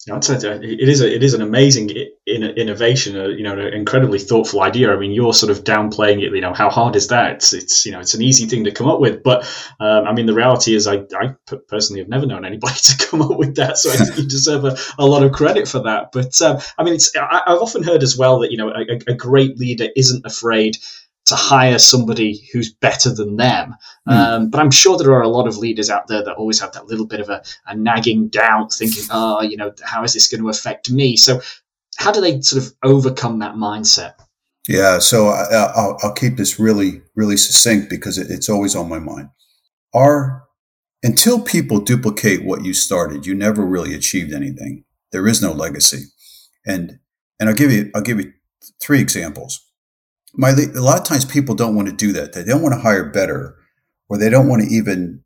That's 0.08 0.30
a, 0.30 0.62
it 0.62 0.88
is 0.88 1.02
a, 1.02 1.14
it 1.14 1.22
is 1.22 1.34
an 1.34 1.42
amazing 1.42 1.90
innovation, 2.26 3.20
a, 3.20 3.28
you 3.28 3.44
know, 3.44 3.60
an 3.60 3.74
incredibly 3.74 4.20
thoughtful 4.20 4.62
idea. 4.62 4.94
I 4.94 4.98
mean, 4.98 5.12
you're 5.12 5.34
sort 5.34 5.52
of 5.52 5.66
downplaying 5.66 6.24
it. 6.24 6.34
You 6.34 6.40
know, 6.40 6.54
how 6.54 6.70
hard 6.70 6.96
is 6.96 7.10
that? 7.10 7.34
It's, 7.34 7.54
it's 7.54 7.86
you 7.86 7.92
know, 7.92 8.00
it's 8.00 8.14
an 8.14 8.22
easy 8.22 8.46
thing 8.46 8.64
to 8.64 8.72
come 8.72 8.88
up 8.88 9.02
with, 9.02 9.22
but 9.22 9.44
um, 9.82 10.08
I 10.08 10.14
mean, 10.14 10.26
the 10.26 10.34
reality 10.34 10.76
is, 10.76 10.88
I, 10.88 11.04
I 11.20 11.36
personally 11.68 12.02
have 12.02 12.08
never 12.08 12.26
known 12.26 12.46
anybody 12.46 12.76
to 12.84 13.06
come 13.06 13.22
up 13.22 13.38
with 13.38 13.56
that, 13.56 13.78
so 13.78 13.92
I 13.92 13.96
think 13.98 14.18
you 14.18 14.26
deserve 14.30 14.64
a, 14.64 14.78
a 14.98 15.06
lot 15.06 15.24
of 15.24 15.34
credit 15.34 15.68
for 15.68 15.80
that. 15.80 16.14
But 16.14 16.42
um, 16.42 16.60
I 16.78 16.84
mean, 16.84 16.94
it's 16.94 17.14
I, 17.16 17.44
have 17.46 17.62
often 17.62 17.84
heard 17.84 18.02
as 18.02 18.18
well 18.18 18.40
that 18.40 18.52
you 18.52 18.58
know, 18.58 18.70
a, 18.70 19.12
a 19.12 19.14
great 19.14 19.58
leader 19.58 19.90
isn't 19.94 20.26
afraid 20.26 20.78
to 21.28 21.36
hire 21.36 21.78
somebody 21.78 22.48
who's 22.52 22.74
better 22.74 23.14
than 23.14 23.36
them. 23.36 23.76
Mm. 24.08 24.14
Um, 24.14 24.50
but 24.50 24.62
I'm 24.62 24.72
sure 24.72 24.98
there 24.98 25.14
are 25.14 25.22
a 25.22 25.28
lot 25.28 25.48
of 25.48 25.58
leaders 25.58 25.90
out 25.90 26.08
there 26.08 26.24
that 26.24 26.36
always 26.36 26.60
have 26.62 26.72
that 26.72 26.88
little 26.88 27.06
bit 27.06 27.20
of 27.20 27.30
a, 27.30 27.44
a 27.68 27.76
nagging 27.76 28.30
doubt, 28.30 28.74
thinking, 28.74 29.04
oh, 29.12 29.42
you 29.42 29.58
know, 29.58 29.74
how 29.84 30.04
is 30.04 30.14
this 30.14 30.28
going 30.28 30.42
to 30.42 30.50
affect 30.50 30.90
me? 30.90 31.18
So, 31.18 31.42
how 31.98 32.12
do 32.12 32.22
they 32.22 32.40
sort 32.42 32.64
of 32.64 32.74
overcome 32.84 33.40
that 33.40 33.56
mindset? 33.56 34.14
Yeah, 34.70 35.00
so 35.00 35.28
I, 35.28 35.96
will 36.04 36.14
keep 36.14 36.38
this 36.38 36.60
really, 36.60 37.02
really 37.16 37.38
succinct 37.38 37.90
because 37.90 38.18
it, 38.18 38.28
it's 38.30 38.50
always 38.50 38.76
on 38.76 38.90
my 38.90 39.00
mind. 39.00 39.30
Our 39.94 40.44
until 41.04 41.40
people 41.40 41.80
duplicate 41.80 42.44
what 42.44 42.66
you 42.66 42.74
started, 42.74 43.26
you 43.26 43.36
never 43.36 43.66
really 43.66 43.94
achieved 43.94 44.34
anything. 44.34 44.84
There 45.12 45.28
is 45.28 45.42
no 45.42 45.52
legacy, 45.52 46.06
and 46.66 47.00
and 47.40 47.50
I'll 47.50 47.56
give 47.56 47.72
you 47.72 47.92
I'll 47.94 48.02
give 48.02 48.20
you 48.20 48.34
three 48.82 49.02
examples 49.02 49.67
my 50.34 50.50
a 50.50 50.82
lot 50.82 51.00
of 51.00 51.06
times 51.06 51.26
people 51.26 51.56
don't 51.56 51.76
want 51.76 51.88
to 51.88 51.96
do 51.96 52.12
that. 52.14 52.34
They 52.34 52.44
don't 52.44 52.62
want 52.62 52.74
to 52.76 52.82
hire 52.82 53.10
better, 53.10 53.56
or 54.10 54.18
they 54.18 54.30
don't 54.30 54.48
want 54.48 54.64
to 54.64 54.70
even 54.70 55.24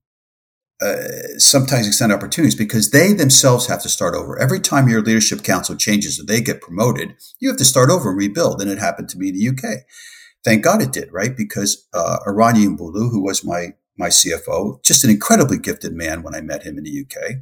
uh, 0.81 1.37
sometimes 1.37 1.87
extend 1.87 2.11
opportunities 2.11 2.55
because 2.55 2.89
they 2.89 3.13
themselves 3.13 3.67
have 3.67 3.81
to 3.83 3.89
start 3.89 4.15
over. 4.15 4.39
Every 4.39 4.59
time 4.59 4.89
your 4.89 5.01
leadership 5.01 5.43
council 5.43 5.75
changes 5.75 6.19
or 6.19 6.25
they 6.25 6.41
get 6.41 6.61
promoted, 6.61 7.15
you 7.39 7.49
have 7.49 7.57
to 7.59 7.65
start 7.65 7.89
over 7.91 8.09
and 8.09 8.17
rebuild. 8.17 8.61
And 8.61 8.71
it 8.71 8.79
happened 8.79 9.09
to 9.09 9.17
me 9.17 9.29
in 9.29 9.35
the 9.35 9.47
UK. 9.49 9.81
Thank 10.43 10.63
God 10.63 10.81
it 10.81 10.91
did, 10.91 11.13
right? 11.13 11.37
Because 11.37 11.87
uh, 11.93 12.17
Mbulu, 12.25 13.11
who 13.11 13.23
was 13.23 13.45
my 13.45 13.73
my 13.97 14.07
CFO, 14.07 14.83
just 14.83 15.03
an 15.03 15.11
incredibly 15.11 15.59
gifted 15.59 15.93
man 15.93 16.23
when 16.23 16.33
I 16.33 16.41
met 16.41 16.63
him 16.63 16.77
in 16.79 16.83
the 16.83 17.05
UK, 17.05 17.35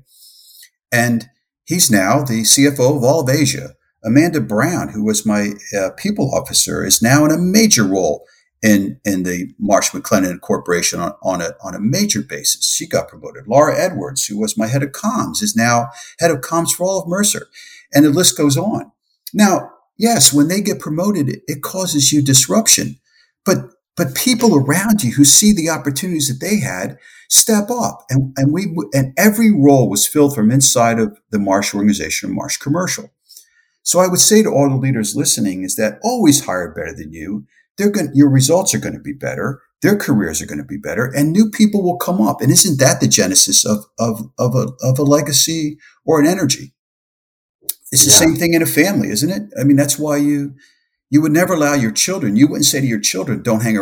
and 0.91 1.29
he's 1.65 1.89
now 1.89 2.23
the 2.23 2.41
CFO 2.41 2.97
of 2.97 3.03
all 3.03 3.21
of 3.21 3.29
Asia. 3.29 3.75
Amanda 4.03 4.39
Brown, 4.41 4.89
who 4.89 5.03
was 5.03 5.25
my 5.25 5.53
uh, 5.77 5.89
people 5.97 6.33
officer, 6.33 6.85
is 6.85 7.01
now 7.01 7.25
in 7.25 7.31
a 7.31 7.37
major 7.37 7.83
role 7.83 8.25
in 8.61 8.99
in 9.05 9.23
the 9.23 9.53
Marsh 9.59 9.91
McLennan 9.91 10.41
Corporation 10.41 10.99
on, 10.99 11.13
on 11.23 11.41
a 11.41 11.51
on 11.63 11.75
a 11.75 11.79
major 11.79 12.21
basis. 12.21 12.69
She 12.69 12.87
got 12.87 13.07
promoted. 13.07 13.47
Laura 13.47 13.77
Edwards, 13.77 14.25
who 14.25 14.39
was 14.39 14.57
my 14.57 14.67
head 14.67 14.83
of 14.83 14.91
comms, 14.91 15.41
is 15.41 15.55
now 15.55 15.89
head 16.19 16.31
of 16.31 16.39
comms 16.41 16.71
for 16.71 16.85
all 16.85 17.01
of 17.01 17.07
Mercer, 17.07 17.47
and 17.93 18.05
the 18.05 18.09
list 18.09 18.37
goes 18.37 18.57
on. 18.57 18.91
Now, 19.33 19.71
yes, 19.97 20.33
when 20.33 20.47
they 20.47 20.61
get 20.61 20.79
promoted, 20.79 21.41
it, 21.47 21.61
causes 21.61 22.11
you 22.11 22.21
disruption, 22.21 22.99
but 23.45 23.57
but 23.95 24.15
people 24.15 24.55
around 24.55 25.03
you 25.03 25.11
who 25.11 25.25
see 25.25 25.53
the 25.53 25.69
opportunities 25.69 26.27
that 26.27 26.45
they 26.45 26.59
had 26.59 26.97
step 27.29 27.69
up, 27.69 28.05
and 28.09 28.33
and 28.37 28.51
we 28.51 28.75
and 28.93 29.13
every 29.17 29.51
role 29.51 29.89
was 29.89 30.07
filled 30.07 30.35
from 30.35 30.51
inside 30.51 30.99
of 30.99 31.17
the 31.31 31.39
Marsh 31.39 31.73
organization, 31.73 32.33
Marsh 32.35 32.57
Commercial. 32.57 33.09
So 33.89 33.97
I 33.97 34.07
would 34.07 34.19
say 34.19 34.43
to 34.43 34.49
all 34.49 34.69
the 34.69 34.75
leaders 34.75 35.15
listening 35.15 35.63
is 35.63 35.75
that 35.77 35.97
always 36.03 36.45
hire 36.45 36.71
better 36.71 36.93
than 36.93 37.11
you. 37.11 37.47
They're 37.75 37.89
going, 37.89 38.11
your 38.13 38.29
results 38.29 38.75
are 38.75 38.79
going 38.79 38.93
to 38.93 38.99
be 38.99 39.13
better. 39.13 39.63
Their 39.81 39.95
careers 39.95 40.43
are 40.43 40.45
going 40.45 40.59
to 40.59 40.63
be 40.63 40.77
better 40.77 41.11
and 41.15 41.33
new 41.33 41.49
people 41.49 41.81
will 41.81 41.97
come 41.97 42.21
up. 42.21 42.39
And 42.39 42.51
isn't 42.51 42.77
that 42.77 42.99
the 43.01 43.07
genesis 43.07 43.65
of, 43.65 43.85
of, 43.97 44.29
of 44.37 44.53
a, 44.53 44.67
of 44.83 44.99
a 44.99 45.01
legacy 45.01 45.79
or 46.05 46.19
an 46.19 46.27
energy? 46.27 46.75
It's 47.91 48.05
the 48.05 48.11
yeah. 48.11 48.17
same 48.17 48.35
thing 48.35 48.53
in 48.53 48.61
a 48.61 48.67
family, 48.67 49.09
isn't 49.09 49.31
it? 49.31 49.51
I 49.59 49.63
mean, 49.63 49.77
that's 49.77 49.97
why 49.97 50.17
you, 50.17 50.53
you 51.09 51.19
would 51.23 51.31
never 51.31 51.55
allow 51.55 51.73
your 51.73 51.91
children, 51.91 52.35
you 52.35 52.47
wouldn't 52.47 52.67
say 52.67 52.81
to 52.81 52.85
your 52.85 52.99
children, 52.99 53.41
don't 53.41 53.63
hang, 53.63 53.73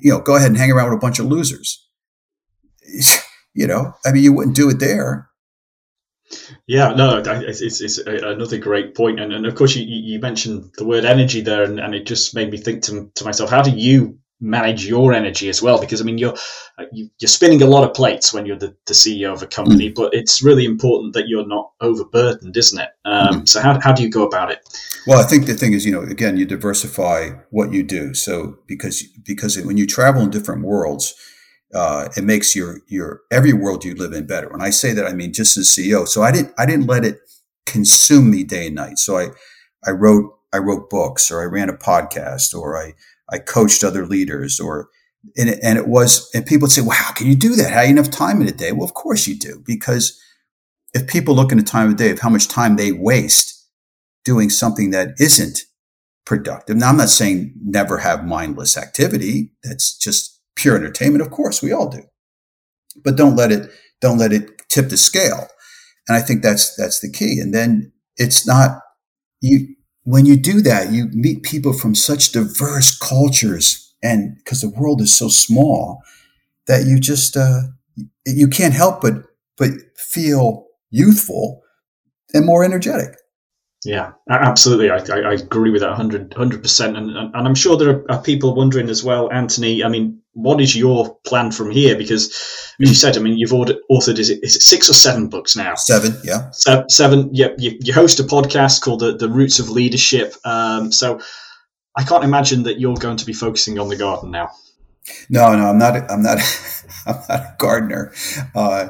you 0.00 0.12
know, 0.12 0.20
go 0.20 0.36
ahead 0.36 0.52
and 0.52 0.58
hang 0.58 0.70
around 0.70 0.90
with 0.90 0.98
a 0.98 1.00
bunch 1.00 1.18
of 1.18 1.26
losers. 1.26 1.84
you 3.52 3.66
know, 3.66 3.94
I 4.04 4.12
mean, 4.12 4.22
you 4.22 4.32
wouldn't 4.32 4.54
do 4.54 4.70
it 4.70 4.78
there. 4.78 5.28
Yeah, 6.66 6.94
no, 6.94 7.18
it's, 7.18 7.60
it's, 7.60 7.80
it's, 7.80 7.98
another 7.98 8.58
great 8.58 8.94
point, 8.94 9.20
and, 9.20 9.32
and 9.32 9.46
of 9.46 9.54
course 9.54 9.76
you, 9.76 9.84
you 9.86 10.18
mentioned 10.20 10.72
the 10.76 10.84
word 10.84 11.04
energy 11.04 11.40
there, 11.40 11.62
and, 11.62 11.78
and 11.80 11.94
it 11.94 12.06
just 12.06 12.34
made 12.34 12.50
me 12.50 12.58
think 12.58 12.82
to, 12.84 13.10
to 13.14 13.24
myself, 13.24 13.50
how 13.50 13.62
do 13.62 13.70
you 13.70 14.18
manage 14.40 14.86
your 14.86 15.12
energy 15.12 15.48
as 15.48 15.62
well? 15.62 15.80
Because 15.80 16.00
I 16.00 16.04
mean, 16.04 16.18
you're 16.18 16.34
you're 16.92 17.28
spinning 17.28 17.62
a 17.62 17.66
lot 17.66 17.88
of 17.88 17.94
plates 17.94 18.32
when 18.32 18.46
you're 18.46 18.58
the, 18.58 18.74
the 18.86 18.94
CEO 18.94 19.32
of 19.32 19.42
a 19.42 19.46
company, 19.46 19.90
mm. 19.90 19.94
but 19.94 20.12
it's 20.12 20.42
really 20.42 20.64
important 20.64 21.14
that 21.14 21.28
you're 21.28 21.46
not 21.46 21.72
overburdened, 21.80 22.56
isn't 22.56 22.80
it? 22.80 22.90
Um, 23.04 23.42
mm. 23.42 23.48
So 23.48 23.60
how 23.60 23.80
how 23.80 23.92
do 23.92 24.02
you 24.02 24.10
go 24.10 24.26
about 24.26 24.50
it? 24.50 24.60
Well, 25.06 25.20
I 25.20 25.24
think 25.24 25.46
the 25.46 25.54
thing 25.54 25.72
is, 25.72 25.86
you 25.86 25.92
know, 25.92 26.02
again, 26.02 26.36
you 26.36 26.44
diversify 26.44 27.30
what 27.50 27.72
you 27.72 27.82
do. 27.82 28.14
So 28.14 28.58
because 28.66 29.02
because 29.24 29.58
when 29.64 29.76
you 29.76 29.86
travel 29.86 30.22
in 30.22 30.30
different 30.30 30.62
worlds 30.62 31.14
uh, 31.74 32.08
it 32.16 32.24
makes 32.24 32.54
your 32.54 32.80
your 32.86 33.22
every 33.30 33.52
world 33.52 33.84
you 33.84 33.94
live 33.94 34.12
in 34.12 34.26
better. 34.26 34.48
When 34.48 34.62
I 34.62 34.70
say 34.70 34.92
that, 34.92 35.06
I 35.06 35.12
mean 35.12 35.32
just 35.32 35.56
as 35.56 35.68
CEO. 35.68 36.06
So 36.06 36.22
I 36.22 36.32
didn't 36.32 36.54
I 36.58 36.66
didn't 36.66 36.86
let 36.86 37.04
it 37.04 37.18
consume 37.66 38.30
me 38.30 38.44
day 38.44 38.66
and 38.66 38.76
night. 38.76 38.98
So 38.98 39.18
I 39.18 39.28
I 39.84 39.90
wrote 39.90 40.32
I 40.52 40.58
wrote 40.58 40.90
books, 40.90 41.30
or 41.30 41.42
I 41.42 41.46
ran 41.46 41.68
a 41.68 41.76
podcast, 41.76 42.54
or 42.54 42.76
I 42.76 42.94
I 43.30 43.38
coached 43.38 43.82
other 43.84 44.06
leaders, 44.06 44.60
or 44.60 44.88
and 45.36 45.50
it, 45.50 45.58
and 45.62 45.78
it 45.78 45.88
was 45.88 46.30
and 46.34 46.46
people 46.46 46.66
would 46.66 46.72
say, 46.72 46.82
"Well, 46.82 46.96
how 46.96 47.12
can 47.12 47.26
you 47.26 47.36
do 47.36 47.56
that? 47.56 47.72
How 47.72 47.82
you 47.82 47.90
enough 47.90 48.10
time 48.10 48.40
in 48.40 48.48
a 48.48 48.52
day?" 48.52 48.72
Well, 48.72 48.84
of 48.84 48.94
course 48.94 49.26
you 49.26 49.36
do, 49.36 49.62
because 49.66 50.20
if 50.94 51.06
people 51.06 51.34
look 51.34 51.52
in 51.52 51.58
the 51.58 51.64
time 51.64 51.90
of 51.90 51.96
day 51.96 52.10
of 52.10 52.20
how 52.20 52.30
much 52.30 52.48
time 52.48 52.76
they 52.76 52.92
waste 52.92 53.66
doing 54.24 54.50
something 54.50 54.90
that 54.90 55.14
isn't 55.20 55.60
productive. 56.26 56.76
Now, 56.76 56.90
I'm 56.90 56.96
not 56.96 57.08
saying 57.08 57.54
never 57.64 57.98
have 57.98 58.26
mindless 58.26 58.76
activity. 58.76 59.52
That's 59.62 59.96
just 59.96 60.35
pure 60.56 60.76
entertainment. 60.76 61.22
Of 61.22 61.30
course, 61.30 61.62
we 61.62 61.72
all 61.72 61.88
do, 61.88 62.02
but 63.04 63.16
don't 63.16 63.36
let 63.36 63.52
it 63.52 63.70
don't 64.00 64.18
let 64.18 64.32
it 64.32 64.50
tip 64.68 64.88
the 64.88 64.96
scale. 64.96 65.48
And 66.08 66.16
I 66.16 66.20
think 66.20 66.42
that's 66.42 66.74
that's 66.76 67.00
the 67.00 67.10
key. 67.10 67.40
And 67.40 67.54
then 67.54 67.92
it's 68.16 68.46
not 68.46 68.80
you 69.40 69.68
when 70.04 70.26
you 70.26 70.36
do 70.36 70.60
that, 70.62 70.92
you 70.92 71.08
meet 71.12 71.42
people 71.42 71.72
from 71.72 71.94
such 71.94 72.32
diverse 72.32 72.96
cultures, 72.96 73.94
and 74.02 74.36
because 74.36 74.60
the 74.60 74.70
world 74.70 75.00
is 75.00 75.14
so 75.16 75.28
small, 75.28 76.02
that 76.66 76.86
you 76.86 77.00
just 77.00 77.36
uh, 77.36 77.62
you 78.26 78.48
can't 78.48 78.74
help 78.74 79.00
but 79.00 79.14
but 79.58 79.70
feel 79.96 80.66
youthful 80.90 81.62
and 82.34 82.46
more 82.46 82.64
energetic. 82.64 83.16
Yeah, 83.86 84.12
absolutely. 84.28 84.90
I, 84.90 84.96
I, 84.96 85.34
agree 85.34 85.70
with 85.70 85.80
that 85.82 85.90
100, 85.90 86.30
100%. 86.30 86.98
And, 86.98 87.10
and 87.10 87.34
I'm 87.34 87.54
sure 87.54 87.76
there 87.76 88.04
are, 88.10 88.20
people 88.20 88.52
wondering 88.56 88.88
as 88.88 89.04
well, 89.04 89.30
Anthony, 89.30 89.84
I 89.84 89.88
mean, 89.88 90.20
what 90.32 90.60
is 90.60 90.74
your 90.74 91.16
plan 91.24 91.52
from 91.52 91.70
here? 91.70 91.96
Because, 91.96 92.26
as 92.82 92.88
you 92.88 92.94
said, 92.96 93.16
I 93.16 93.20
mean, 93.20 93.38
you've 93.38 93.52
authored, 93.52 94.18
is 94.18 94.28
it, 94.28 94.42
is 94.42 94.56
it 94.56 94.62
six 94.62 94.90
or 94.90 94.92
seven 94.92 95.28
books 95.28 95.54
now? 95.54 95.76
Seven, 95.76 96.16
yeah. 96.24 96.50
Seven, 96.50 96.90
seven 96.90 97.30
yeah. 97.32 97.50
You, 97.58 97.78
you 97.80 97.92
host 97.92 98.18
a 98.18 98.24
podcast 98.24 98.82
called 98.82 99.00
The, 99.00 99.16
the 99.16 99.28
Roots 99.28 99.60
of 99.60 99.70
Leadership. 99.70 100.34
Um, 100.44 100.90
so 100.90 101.20
I 101.96 102.02
can't 102.02 102.24
imagine 102.24 102.64
that 102.64 102.80
you're 102.80 102.96
going 102.96 103.18
to 103.18 103.24
be 103.24 103.32
focusing 103.32 103.78
on 103.78 103.88
the 103.88 103.96
garden 103.96 104.32
now. 104.32 104.50
No, 105.30 105.54
no, 105.54 105.66
I'm 105.66 105.78
not. 105.78 106.10
I'm 106.10 106.22
not. 106.22 106.38
I'm 107.06 107.14
not 107.28 107.40
a 107.40 107.54
gardener. 107.58 108.12
Uh, 108.52 108.88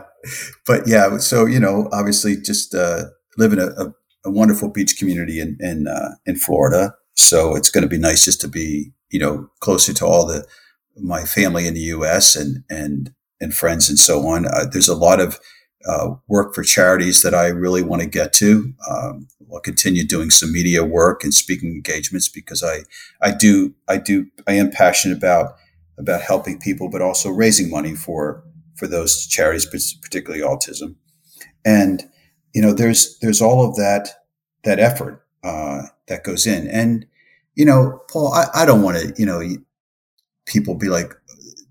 but 0.66 0.88
yeah, 0.88 1.18
so 1.18 1.44
you 1.44 1.60
know, 1.60 1.90
obviously, 1.92 2.36
just 2.36 2.74
uh, 2.74 3.04
living 3.36 3.58
a, 3.58 3.66
a 3.66 3.94
a 4.26 4.30
wonderful 4.30 4.68
beach 4.68 4.98
community 4.98 5.40
in 5.40 5.56
in 5.60 5.88
uh, 5.88 6.16
in 6.26 6.36
Florida. 6.36 6.94
So 7.14 7.56
it's 7.56 7.70
going 7.70 7.82
to 7.82 7.88
be 7.88 7.98
nice 7.98 8.24
just 8.24 8.40
to 8.42 8.48
be 8.48 8.92
you 9.10 9.18
know 9.18 9.48
closer 9.60 9.94
to 9.94 10.06
all 10.06 10.26
the 10.26 10.46
my 10.98 11.24
family 11.24 11.66
in 11.66 11.74
the 11.74 11.80
U.S. 11.80 12.36
and 12.36 12.64
and 12.68 13.14
and 13.40 13.54
friends 13.54 13.88
and 13.88 13.98
so 13.98 14.26
on. 14.26 14.46
Uh, 14.46 14.64
there's 14.70 14.88
a 14.88 14.96
lot 14.96 15.20
of 15.20 15.38
uh, 15.86 16.14
work 16.26 16.54
for 16.54 16.62
charities 16.62 17.22
that 17.22 17.34
I 17.34 17.48
really 17.48 17.82
want 17.82 18.02
to 18.02 18.08
get 18.08 18.32
to. 18.34 18.72
Um, 18.90 19.28
I'll 19.52 19.60
continue 19.60 20.04
doing 20.04 20.30
some 20.30 20.52
media 20.52 20.84
work 20.84 21.22
and 21.22 21.32
speaking 21.32 21.70
engagements 21.70 22.28
because 22.28 22.62
I 22.62 22.80
I 23.22 23.32
do 23.32 23.74
I 23.88 23.98
do 23.98 24.26
I 24.46 24.54
am 24.54 24.70
passionate 24.70 25.16
about 25.16 25.56
about 25.98 26.20
helping 26.20 26.58
people, 26.58 26.90
but 26.90 27.02
also 27.02 27.30
raising 27.30 27.70
money 27.70 27.94
for 27.94 28.42
for 28.74 28.86
those 28.86 29.26
charities, 29.26 29.64
particularly 30.02 30.42
autism. 30.42 30.96
And 31.64 32.04
you 32.56 32.62
know, 32.62 32.72
there's 32.72 33.18
there's 33.20 33.42
all 33.42 33.68
of 33.68 33.76
that 33.76 34.08
that 34.64 34.80
effort 34.80 35.24
uh, 35.44 35.82
that 36.08 36.24
goes 36.24 36.46
in, 36.46 36.66
and 36.68 37.06
you 37.56 37.64
know, 37.64 38.02
Paul, 38.08 38.32
I, 38.32 38.46
I 38.54 38.66
don't 38.66 38.82
want 38.82 38.98
to, 38.98 39.14
you 39.18 39.26
know, 39.26 39.42
people 40.44 40.74
be 40.74 40.88
like, 40.88 41.12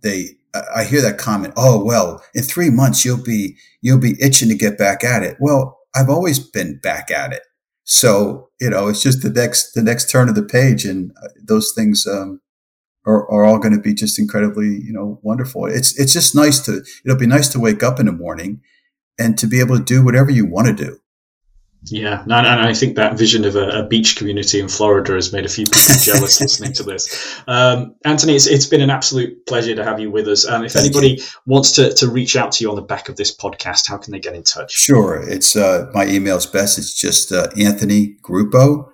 they, 0.01 0.29
I 0.75 0.83
hear 0.83 1.01
that 1.01 1.17
comment. 1.17 1.53
Oh, 1.55 1.83
well, 1.83 2.23
in 2.33 2.43
three 2.43 2.69
months, 2.69 3.05
you'll 3.05 3.23
be, 3.23 3.55
you'll 3.81 3.99
be 3.99 4.15
itching 4.19 4.49
to 4.49 4.55
get 4.55 4.77
back 4.77 5.03
at 5.03 5.23
it. 5.23 5.37
Well, 5.39 5.79
I've 5.95 6.09
always 6.09 6.39
been 6.39 6.79
back 6.79 7.11
at 7.11 7.31
it. 7.31 7.43
So, 7.83 8.49
you 8.59 8.69
know, 8.71 8.87
it's 8.87 9.01
just 9.01 9.21
the 9.21 9.29
next, 9.29 9.73
the 9.73 9.83
next 9.83 10.09
turn 10.09 10.27
of 10.27 10.35
the 10.35 10.43
page 10.43 10.85
and 10.85 11.11
uh, 11.23 11.27
those 11.41 11.71
things, 11.73 12.07
um, 12.07 12.41
are, 13.05 13.29
are 13.29 13.45
all 13.45 13.59
going 13.59 13.75
to 13.75 13.79
be 13.79 13.93
just 13.93 14.17
incredibly, 14.17 14.81
you 14.81 14.91
know, 14.91 15.19
wonderful. 15.21 15.67
It's, 15.67 15.97
it's 15.99 16.13
just 16.13 16.33
nice 16.33 16.59
to, 16.65 16.83
it'll 17.05 17.19
be 17.19 17.27
nice 17.27 17.49
to 17.49 17.59
wake 17.59 17.83
up 17.83 17.99
in 17.99 18.07
the 18.07 18.11
morning 18.11 18.61
and 19.19 19.38
to 19.38 19.47
be 19.47 19.60
able 19.60 19.78
to 19.78 19.84
do 19.84 20.04
whatever 20.04 20.32
you 20.32 20.45
want 20.45 20.67
to 20.67 20.73
do. 20.73 20.99
Yeah, 21.91 22.23
and 22.23 22.34
I 22.34 22.73
think 22.73 22.95
that 22.95 23.17
vision 23.17 23.45
of 23.45 23.56
a, 23.56 23.67
a, 23.69 23.88
beach 23.88 24.15
community 24.15 24.60
in 24.60 24.67
Florida 24.67 25.13
has 25.13 25.32
made 25.32 25.45
a 25.45 25.49
few 25.49 25.65
people 25.65 25.95
jealous 26.01 26.41
listening 26.41 26.73
to 26.73 26.84
this. 26.84 27.39
Um, 27.47 27.95
Anthony, 28.04 28.36
it's, 28.36 28.47
it's 28.47 28.65
been 28.65 28.82
an 28.82 28.89
absolute 28.89 29.45
pleasure 29.45 29.75
to 29.75 29.84
have 29.84 29.99
you 29.99 30.10
with 30.10 30.28
us. 30.28 30.45
And 30.45 30.65
if 30.65 30.71
Thank 30.71 30.86
anybody 30.86 31.21
you. 31.21 31.23
wants 31.45 31.73
to, 31.73 31.93
to 31.93 32.08
reach 32.08 32.36
out 32.36 32.54
to 32.54 32.63
you 32.63 32.71
on 32.71 32.75
the 32.75 32.82
back 32.82 33.08
of 33.08 33.17
this 33.17 33.36
podcast, 33.36 33.88
how 33.88 33.97
can 33.97 34.13
they 34.13 34.19
get 34.19 34.34
in 34.34 34.43
touch? 34.43 34.71
Sure. 34.71 35.21
It's 35.30 35.56
uh, 35.56 35.91
my 35.93 36.08
email's 36.08 36.47
best. 36.47 36.80
It's 36.80 36.99
just 36.99 37.32
uh, 37.32 37.49
Anthony 37.58 38.17
Gruppo 38.23 38.89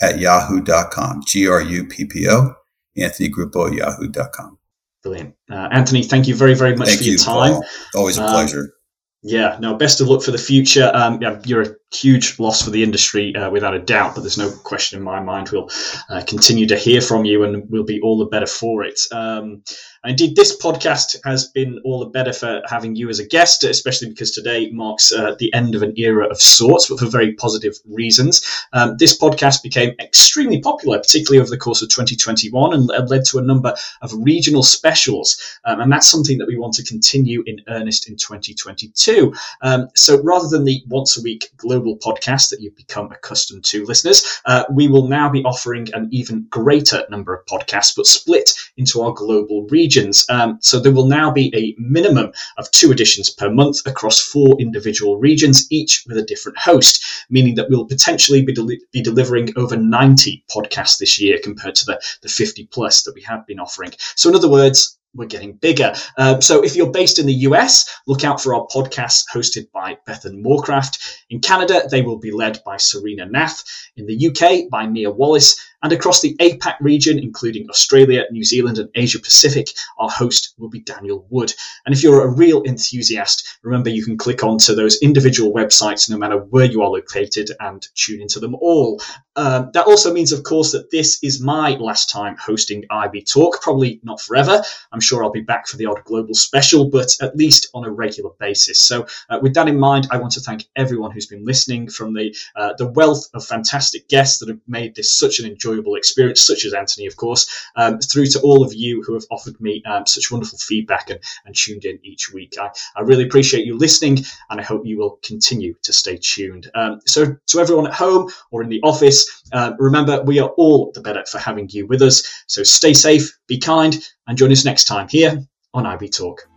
at 0.00 0.20
yahoo.com. 0.20 1.22
G 1.26 1.48
R 1.48 1.62
U 1.62 1.84
P 1.86 2.04
P 2.04 2.28
O, 2.28 2.54
Anthony 2.96 3.28
Gruppo 3.28 3.68
at 3.68 3.74
yahoo.com. 3.74 4.58
Brilliant. 5.02 5.34
Uh, 5.50 5.68
Anthony, 5.72 6.02
thank 6.02 6.28
you 6.28 6.34
very, 6.34 6.54
very 6.54 6.76
much 6.76 6.88
thank 6.88 7.00
for 7.00 7.06
your 7.06 7.18
time. 7.18 7.54
Paul. 7.54 7.64
Always 7.94 8.18
a 8.18 8.24
um, 8.24 8.30
pleasure. 8.30 8.72
Yeah, 9.22 9.56
no, 9.60 9.74
best 9.74 10.00
of 10.00 10.08
luck 10.08 10.22
for 10.22 10.30
the 10.30 10.38
future. 10.38 10.90
Um, 10.94 11.20
yeah, 11.20 11.40
you're 11.44 11.62
a 11.62 11.74
huge 11.92 12.38
loss 12.38 12.62
for 12.62 12.70
the 12.70 12.82
industry, 12.82 13.34
uh, 13.36 13.50
without 13.50 13.74
a 13.74 13.78
doubt, 13.78 14.14
but 14.14 14.22
there's 14.22 14.38
no 14.38 14.50
question 14.64 14.98
in 14.98 15.04
my 15.04 15.20
mind 15.20 15.48
we'll 15.50 15.70
uh, 16.10 16.22
continue 16.26 16.66
to 16.66 16.76
hear 16.76 17.00
from 17.00 17.24
you 17.24 17.44
and 17.44 17.68
we'll 17.70 17.84
be 17.84 18.00
all 18.00 18.18
the 18.18 18.24
better 18.24 18.46
for 18.46 18.82
it. 18.82 19.00
Um, 19.12 19.62
indeed, 20.04 20.36
this 20.36 20.56
podcast 20.56 21.16
has 21.24 21.48
been 21.48 21.80
all 21.84 22.00
the 22.00 22.06
better 22.06 22.32
for 22.32 22.62
having 22.66 22.96
you 22.96 23.08
as 23.08 23.18
a 23.18 23.26
guest, 23.26 23.64
especially 23.64 24.08
because 24.08 24.32
today 24.32 24.70
marks 24.70 25.12
uh, 25.12 25.36
the 25.38 25.52
end 25.54 25.74
of 25.74 25.82
an 25.82 25.94
era 25.96 26.26
of 26.26 26.40
sorts, 26.40 26.88
but 26.88 26.98
for 26.98 27.06
very 27.06 27.34
positive 27.34 27.74
reasons. 27.86 28.44
Um, 28.72 28.96
this 28.98 29.16
podcast 29.16 29.62
became 29.62 29.94
extremely 30.00 30.60
popular, 30.60 30.98
particularly 30.98 31.40
over 31.40 31.50
the 31.50 31.58
course 31.58 31.82
of 31.82 31.88
2021, 31.88 32.72
and 32.72 33.10
led 33.10 33.24
to 33.26 33.38
a 33.38 33.42
number 33.42 33.74
of 34.02 34.12
regional 34.12 34.62
specials. 34.62 35.40
Um, 35.64 35.80
and 35.80 35.92
that's 35.92 36.08
something 36.08 36.38
that 36.38 36.48
we 36.48 36.58
want 36.58 36.74
to 36.74 36.84
continue 36.84 37.42
in 37.46 37.60
earnest 37.68 38.08
in 38.08 38.16
2022. 38.16 39.32
Um, 39.62 39.88
so 39.94 40.20
rather 40.22 40.48
than 40.48 40.64
the 40.64 40.82
once 40.88 41.16
a 41.16 41.22
week 41.22 41.50
global 41.56 41.75
podcast 41.80 42.50
that 42.50 42.60
you've 42.60 42.76
become 42.76 43.10
accustomed 43.12 43.64
to, 43.64 43.84
listeners, 43.84 44.40
uh, 44.46 44.64
we 44.70 44.88
will 44.88 45.08
now 45.08 45.28
be 45.28 45.42
offering 45.44 45.88
an 45.94 46.08
even 46.10 46.46
greater 46.50 47.04
number 47.10 47.34
of 47.34 47.44
podcasts, 47.46 47.94
but 47.96 48.06
split 48.06 48.52
into 48.76 49.02
our 49.02 49.12
global 49.12 49.66
regions. 49.68 50.24
Um, 50.28 50.58
so 50.60 50.80
there 50.80 50.92
will 50.92 51.06
now 51.06 51.30
be 51.30 51.52
a 51.54 51.74
minimum 51.80 52.32
of 52.58 52.70
two 52.70 52.92
editions 52.92 53.30
per 53.30 53.50
month 53.50 53.86
across 53.86 54.20
four 54.20 54.60
individual 54.60 55.18
regions, 55.18 55.66
each 55.70 56.04
with 56.06 56.16
a 56.18 56.22
different 56.22 56.58
host, 56.58 57.04
meaning 57.30 57.54
that 57.56 57.68
we'll 57.68 57.86
potentially 57.86 58.42
be, 58.42 58.52
del- 58.52 58.68
be 58.92 59.02
delivering 59.02 59.52
over 59.56 59.76
90 59.76 60.44
podcasts 60.54 60.98
this 60.98 61.20
year 61.20 61.38
compared 61.42 61.74
to 61.76 61.84
the, 61.84 62.00
the 62.22 62.28
50 62.28 62.66
plus 62.66 63.02
that 63.02 63.14
we 63.14 63.22
have 63.22 63.46
been 63.46 63.60
offering. 63.60 63.92
So, 64.14 64.28
in 64.28 64.34
other 64.34 64.50
words, 64.50 64.98
we're 65.16 65.26
getting 65.26 65.54
bigger. 65.54 65.94
Um, 66.18 66.42
so 66.42 66.62
if 66.62 66.76
you're 66.76 66.90
based 66.90 67.18
in 67.18 67.26
the 67.26 67.34
US, 67.34 67.88
look 68.06 68.24
out 68.24 68.40
for 68.40 68.54
our 68.54 68.66
podcasts 68.66 69.24
hosted 69.32 69.70
by 69.72 69.98
Bethan 70.06 70.42
Moorcraft. 70.42 70.98
In 71.30 71.40
Canada, 71.40 71.82
they 71.90 72.02
will 72.02 72.18
be 72.18 72.30
led 72.30 72.60
by 72.64 72.76
Serena 72.76 73.26
Nath. 73.26 73.64
In 73.96 74.06
the 74.06 74.28
UK, 74.28 74.70
by 74.70 74.86
Mia 74.86 75.10
Wallace. 75.10 75.58
And 75.82 75.92
across 75.92 76.20
the 76.20 76.36
APAC 76.36 76.76
region, 76.80 77.18
including 77.18 77.68
Australia, 77.68 78.24
New 78.30 78.44
Zealand, 78.44 78.78
and 78.78 78.88
Asia 78.94 79.18
Pacific, 79.18 79.68
our 79.98 80.10
host 80.10 80.54
will 80.58 80.68
be 80.68 80.80
Daniel 80.80 81.26
Wood. 81.30 81.52
And 81.84 81.94
if 81.94 82.02
you're 82.02 82.24
a 82.24 82.28
real 82.28 82.62
enthusiast, 82.64 83.58
remember 83.62 83.90
you 83.90 84.04
can 84.04 84.16
click 84.16 84.42
onto 84.42 84.74
those 84.74 84.98
individual 85.02 85.52
websites 85.52 86.08
no 86.08 86.16
matter 86.16 86.38
where 86.38 86.64
you 86.64 86.82
are 86.82 86.90
located 86.90 87.50
and 87.60 87.86
tune 87.94 88.20
into 88.20 88.40
them 88.40 88.54
all. 88.54 89.00
Um, 89.36 89.70
that 89.74 89.86
also 89.86 90.12
means, 90.12 90.32
of 90.32 90.42
course, 90.44 90.72
that 90.72 90.90
this 90.90 91.18
is 91.22 91.40
my 91.40 91.70
last 91.72 92.08
time 92.08 92.36
hosting 92.38 92.84
IB 92.90 93.22
Talk, 93.22 93.60
probably 93.60 94.00
not 94.02 94.20
forever. 94.20 94.62
I'm 94.92 95.00
sure 95.00 95.22
I'll 95.22 95.30
be 95.30 95.42
back 95.42 95.66
for 95.66 95.76
the 95.76 95.86
odd 95.86 96.02
global 96.04 96.34
special, 96.34 96.88
but 96.88 97.14
at 97.20 97.36
least 97.36 97.68
on 97.74 97.84
a 97.84 97.90
regular 97.90 98.30
basis. 98.38 98.80
So, 98.80 99.06
uh, 99.28 99.38
with 99.42 99.54
that 99.54 99.68
in 99.68 99.78
mind, 99.78 100.08
I 100.10 100.16
want 100.16 100.32
to 100.32 100.40
thank 100.40 100.64
everyone 100.74 101.10
who's 101.10 101.26
been 101.26 101.44
listening 101.44 101.88
from 101.88 102.14
the 102.14 102.34
uh, 102.56 102.72
the 102.78 102.88
wealth 102.88 103.28
of 103.34 103.44
fantastic 103.44 104.08
guests 104.08 104.38
that 104.38 104.48
have 104.48 104.60
made 104.66 104.94
this 104.94 105.18
such 105.18 105.38
an 105.38 105.46
enjoyable 105.66 105.96
experience, 105.96 106.40
such 106.40 106.64
as 106.64 106.72
Anthony, 106.72 107.06
of 107.06 107.16
course, 107.16 107.46
um, 107.76 107.98
through 107.98 108.26
to 108.26 108.40
all 108.40 108.64
of 108.64 108.72
you 108.74 109.02
who 109.02 109.14
have 109.14 109.24
offered 109.30 109.60
me 109.60 109.82
um, 109.84 110.06
such 110.06 110.30
wonderful 110.30 110.58
feedback 110.58 111.10
and, 111.10 111.20
and 111.44 111.54
tuned 111.54 111.84
in 111.84 111.98
each 112.02 112.32
week. 112.32 112.54
I, 112.60 112.70
I 112.96 113.02
really 113.02 113.24
appreciate 113.24 113.66
you 113.66 113.76
listening, 113.76 114.24
and 114.50 114.60
I 114.60 114.62
hope 114.62 114.86
you 114.86 114.98
will 114.98 115.18
continue 115.24 115.74
to 115.82 115.92
stay 115.92 116.18
tuned. 116.20 116.70
Um, 116.74 117.00
so, 117.06 117.36
to 117.46 117.60
everyone 117.60 117.86
at 117.86 117.94
home 117.94 118.30
or 118.50 118.62
in 118.62 118.68
the 118.68 118.80
office, 118.82 119.42
uh, 119.52 119.72
remember, 119.78 120.22
we 120.22 120.38
are 120.38 120.50
all 120.50 120.92
the 120.92 121.00
better 121.00 121.24
for 121.26 121.38
having 121.38 121.68
you 121.70 121.86
with 121.86 122.02
us. 122.02 122.44
So 122.46 122.62
stay 122.62 122.94
safe, 122.94 123.36
be 123.46 123.58
kind, 123.58 123.96
and 124.26 124.38
join 124.38 124.52
us 124.52 124.64
next 124.64 124.84
time 124.84 125.08
here 125.08 125.42
on 125.74 125.86
IB 125.86 126.08
Talk. 126.08 126.48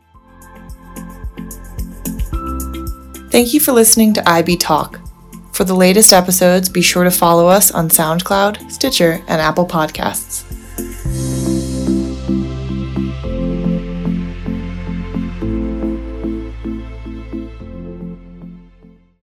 Thank 3.32 3.54
you 3.54 3.60
for 3.60 3.74
listening 3.74 4.14
to 4.14 4.28
IB 4.28 4.58
Talk. 4.58 4.99
For 5.60 5.66
the 5.66 5.76
latest 5.76 6.14
episodes, 6.14 6.70
be 6.70 6.82
sure 6.82 7.04
to 7.04 7.12
follow 7.12 7.50
us 7.50 7.70
on 7.70 7.90
SoundCloud, 7.90 8.72
Stitcher, 8.72 9.22
and 9.28 9.42
Apple 9.42 9.66
Podcasts. 9.66 10.39